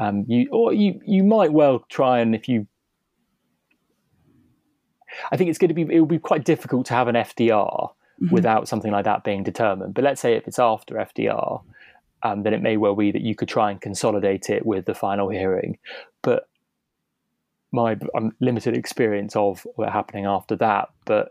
[0.00, 2.66] um, you or you you might well try and if you
[5.30, 7.90] I think it's going to be it will be quite difficult to have an FDR
[7.90, 8.34] mm-hmm.
[8.34, 9.92] without something like that being determined.
[9.92, 11.62] But let's say if it's after FDR,
[12.22, 14.94] um, then it may well be that you could try and consolidate it with the
[14.94, 15.78] final hearing.
[16.22, 16.48] But
[17.72, 21.30] my um, limited experience of it happening after that, but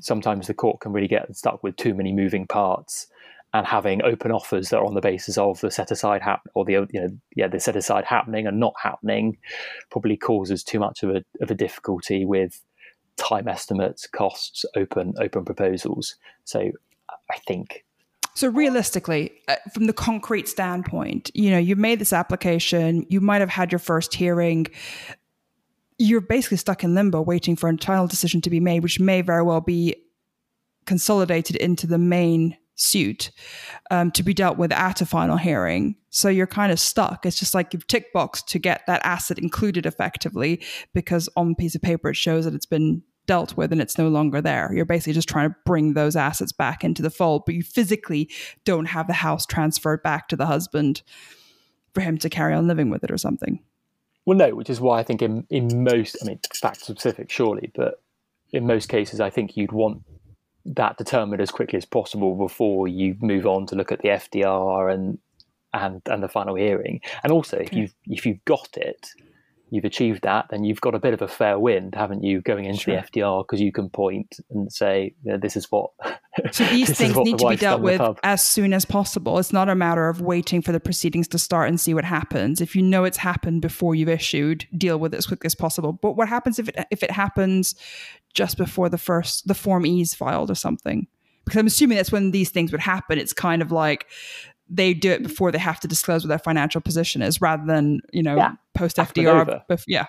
[0.00, 3.06] sometimes the court can really get stuck with too many moving parts
[3.54, 6.64] and having open offers that are on the basis of the set aside happen or
[6.64, 9.36] the you know yeah the set aside happening and not happening
[9.90, 12.62] probably causes too much of a of a difficulty with
[13.16, 16.16] time estimates, costs, open open proposals.
[16.44, 16.70] So
[17.30, 17.84] I think.
[18.34, 23.42] So realistically, uh, from the concrete standpoint, you know, you made this application, you might
[23.42, 24.66] have had your first hearing.
[26.02, 29.22] You're basically stuck in limbo, waiting for a final decision to be made, which may
[29.22, 29.94] very well be
[30.84, 33.30] consolidated into the main suit
[33.92, 35.94] um, to be dealt with at a final hearing.
[36.10, 37.24] So you're kind of stuck.
[37.24, 40.60] It's just like you've tick box to get that asset included effectively
[40.92, 44.08] because on piece of paper it shows that it's been dealt with and it's no
[44.08, 44.72] longer there.
[44.74, 48.28] You're basically just trying to bring those assets back into the fold, but you physically
[48.64, 51.02] don't have the house transferred back to the husband
[51.94, 53.60] for him to carry on living with it or something.
[54.24, 57.72] Well, no, which is why I think in, in most, I mean, fact specific, surely,
[57.74, 58.00] but
[58.52, 60.02] in most cases, I think you'd want
[60.64, 64.92] that determined as quickly as possible before you move on to look at the FDR
[64.92, 65.18] and
[65.74, 67.00] and and the final hearing.
[67.24, 69.08] And also, if you if you've got it,
[69.72, 72.66] you've achieved that, then you've got a bit of a fair wind, haven't you, going
[72.66, 72.96] into sure.
[72.96, 75.90] the FDR because you can point and say, "This is what."
[76.50, 79.38] So these things need the to be dealt with as soon as possible.
[79.38, 82.62] It's not a matter of waiting for the proceedings to start and see what happens.
[82.62, 85.92] If you know it's happened before you've issued, deal with it as quickly as possible.
[85.92, 87.74] But what happens if it if it happens
[88.32, 91.06] just before the first the form E is filed or something?
[91.44, 93.18] Because I'm assuming that's when these things would happen.
[93.18, 94.06] It's kind of like
[94.74, 98.00] they do it before they have to disclose what their financial position is rather than,
[98.12, 98.52] you know, yeah.
[98.74, 99.62] post FDR.
[99.86, 100.06] yeah.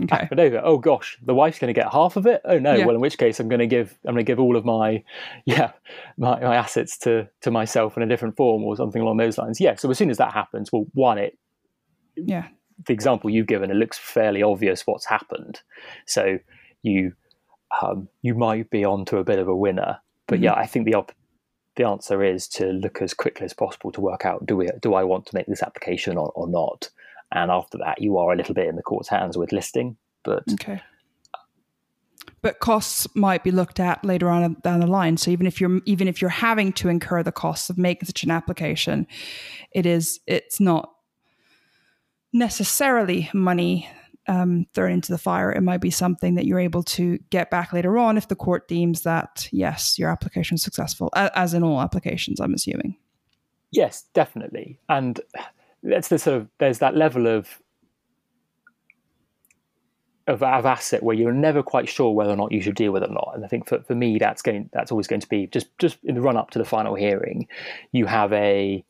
[0.00, 0.28] Okay.
[0.30, 2.40] Over, oh gosh, the wife's going to get half of it.
[2.44, 2.86] Oh no, Yeah.
[2.86, 5.02] well in which case I'm going to give I'm going to give all of my
[5.44, 5.72] yeah
[6.16, 9.60] my, my assets to to myself in a different form or something along those lines.
[9.60, 9.74] Yeah.
[9.74, 11.36] So as soon as that happens, well, one it
[12.16, 12.46] Yeah.
[12.86, 15.62] the example you've given, it looks fairly obvious what's happened.
[16.06, 16.38] So
[16.82, 17.14] you
[17.82, 19.98] um, you might be onto a bit of a winner.
[20.28, 21.12] But yeah, I think the op-
[21.78, 24.94] the answer is to look as quickly as possible to work out do we do
[24.94, 26.90] I want to make this application or, or not.
[27.30, 29.96] And after that, you are a little bit in the court's hands with listing.
[30.24, 30.82] But Okay.
[32.40, 35.16] But costs might be looked at later on down the line.
[35.18, 38.24] So even if you're even if you're having to incur the costs of making such
[38.24, 39.06] an application,
[39.72, 40.92] it is it's not
[42.32, 43.88] necessarily money
[44.28, 45.50] um, thrown into the fire.
[45.50, 48.68] It might be something that you're able to get back later on if the court
[48.68, 52.40] deems that yes, your application is successful, as in all applications.
[52.40, 52.96] I'm assuming.
[53.70, 54.78] Yes, definitely.
[54.88, 55.20] And
[55.82, 57.60] that's the sort of there's that level of
[60.26, 63.02] of, of asset where you're never quite sure whether or not you should deal with
[63.02, 63.32] it or not.
[63.34, 65.98] And I think for, for me that's going that's always going to be just just
[66.04, 67.48] in the run up to the final hearing,
[67.92, 68.84] you have a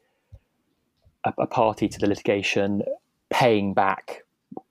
[1.25, 2.83] a, a party to the litigation
[3.31, 4.25] paying back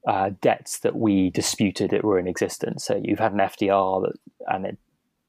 [0.07, 2.85] uh, debts that we disputed that were in existence.
[2.85, 4.77] So you've had an FDR that and it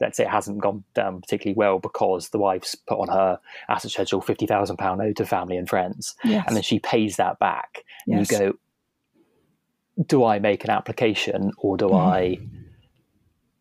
[0.00, 3.90] let's say it hasn't gone down particularly well because the wife's put on her asset
[3.90, 6.44] schedule fifty thousand pound owed to family and friends, Yes.
[6.46, 7.84] and then she pays that back.
[8.06, 8.52] And you go,
[10.06, 12.38] do I make an application or do I,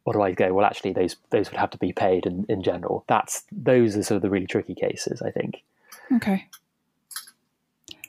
[0.05, 0.53] or do I go?
[0.53, 3.03] Well, actually, those those would have to be paid in, in general.
[3.07, 5.63] That's those are sort of the really tricky cases, I think.
[6.17, 6.45] Okay.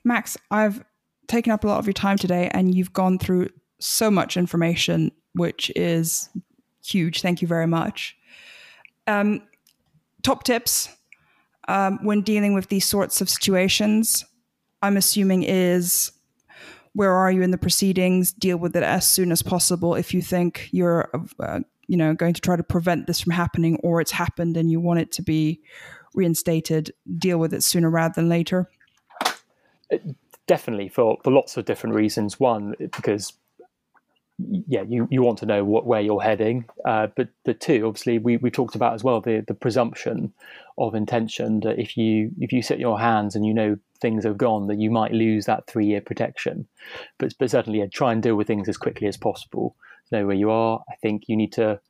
[0.04, 0.84] Max, I've
[1.28, 3.48] taken up a lot of your time today and you've gone through
[3.78, 6.28] so much information, which is
[6.84, 7.22] huge.
[7.22, 8.16] Thank you very much.
[9.06, 9.42] Um,
[10.22, 10.88] top tips
[11.68, 14.24] um, when dealing with these sorts of situations,
[14.82, 16.10] I'm assuming is
[16.94, 18.32] where are you in the proceedings?
[18.32, 19.94] Deal with it as soon as possible.
[19.94, 23.78] If you think you're, uh, you know, going to try to prevent this from happening,
[23.82, 25.60] or it's happened and you want it to be
[26.14, 28.68] reinstated, deal with it sooner rather than later.
[30.48, 32.40] Definitely for for lots of different reasons.
[32.40, 33.34] One, because
[34.38, 38.18] yeah, you, you want to know what where you're heading, uh, but but two, obviously,
[38.18, 40.32] we, we talked about as well the the presumption
[40.76, 44.38] of intention that if you if you sit your hands and you know things have
[44.38, 46.66] gone, that you might lose that three year protection.
[47.18, 49.76] But but certainly, yeah, try and deal with things as quickly as possible.
[50.10, 50.82] Know where you are.
[50.88, 51.80] I think you need to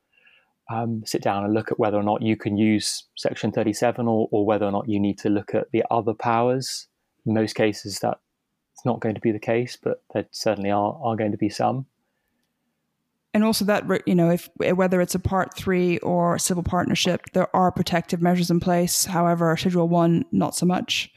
[0.69, 4.27] um, sit down and look at whether or not you can use Section 37 or,
[4.31, 6.87] or whether or not you need to look at the other powers.
[7.25, 7.99] In most cases,
[8.79, 11.49] that's not going to be the case, but there certainly are, are going to be
[11.49, 11.85] some.
[13.33, 17.53] and also that you know if whether it's a part three or civil partnership there
[17.55, 21.11] are protective measures in place however schedule one not so much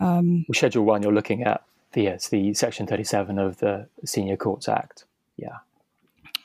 [0.00, 4.36] um, With Schedule 1, you're looking at the, yes, the Section 37 of the Senior
[4.36, 5.06] Courts Act.
[5.36, 5.56] Yeah.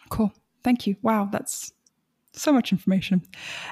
[0.09, 0.31] cool
[0.63, 1.73] thank you wow that's
[2.33, 3.21] so much information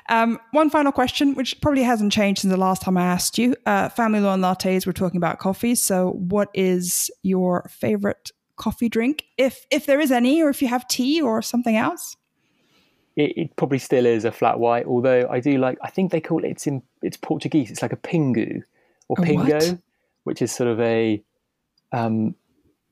[0.09, 3.55] um, one final question which probably hasn't changed since the last time i asked you
[3.65, 8.89] uh, family law and lattes we're talking about coffee so what is your favorite coffee
[8.89, 12.15] drink if if there is any or if you have tea or something else
[13.15, 16.21] It, it probably still is a flat white, although I do like, I think they
[16.21, 18.63] call it, it's in, it's Portuguese, it's like a pingu
[19.09, 19.77] or A pingo, what?
[20.23, 21.21] which is sort of a,
[21.91, 22.35] um,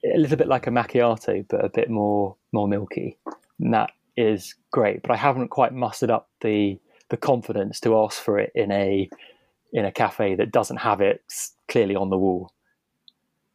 [0.04, 3.18] a little bit like a macchiato, but a bit more, more milky.
[3.60, 8.22] And that is great, but I haven't quite mustered up the, the confidence to ask
[8.22, 9.10] for it in a,
[9.74, 11.24] in a cafe that doesn't have it
[11.68, 12.52] clearly on the wall.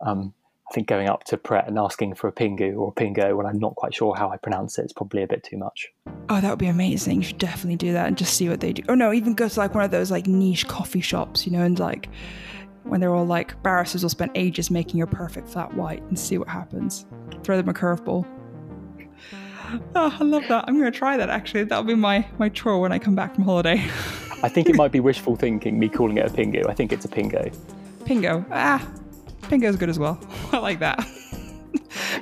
[0.01, 0.35] Um,
[0.71, 3.47] I think going up to Pret and asking for a pingu or a pingo when
[3.47, 5.89] I'm not quite sure how I pronounce it is probably a bit too much.
[6.31, 7.19] Oh, that would be amazing.
[7.19, 8.83] You should definitely do that and just see what they do.
[8.89, 11.63] Or no, even go to like one of those like niche coffee shops, you know,
[11.63, 12.09] and like
[12.85, 16.39] when they're all like barristers will spend ages making your perfect flat white and see
[16.39, 17.05] what happens.
[17.43, 18.27] Throw them a curveball.
[19.95, 20.65] Oh, I love that.
[20.69, 21.65] I'm gonna try that actually.
[21.65, 23.85] That'll be my my chore when I come back from holiday.
[24.43, 26.69] I think it might be wishful thinking, me calling it a pingu.
[26.69, 27.55] I think it's a pingo.
[28.05, 28.45] Pingo.
[28.51, 28.87] Ah,
[29.43, 30.19] Pingo's good as well.
[30.53, 31.07] I like that.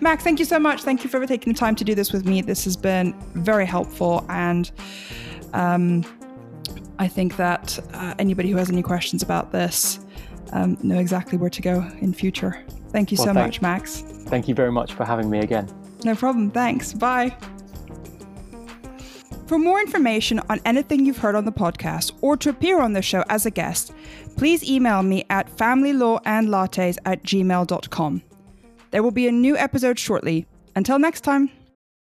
[0.00, 0.82] Max, thank you so much.
[0.82, 2.42] Thank you for taking the time to do this with me.
[2.42, 4.70] This has been very helpful, and
[5.52, 6.04] um,
[6.98, 9.98] I think that uh, anybody who has any questions about this
[10.52, 12.62] um, know exactly where to go in future.
[12.90, 14.00] Thank you Well, so thank- much, Max.
[14.26, 15.68] Thank you very much for having me again.
[16.04, 16.50] No problem.
[16.50, 16.92] Thanks.
[16.92, 17.36] Bye.
[19.46, 23.02] For more information on anything you've heard on the podcast or to appear on the
[23.02, 23.92] show as a guest,
[24.36, 28.22] please email me at familylawandlattes at gmail.com.
[28.90, 30.46] There will be a new episode shortly.
[30.74, 31.50] Until next time.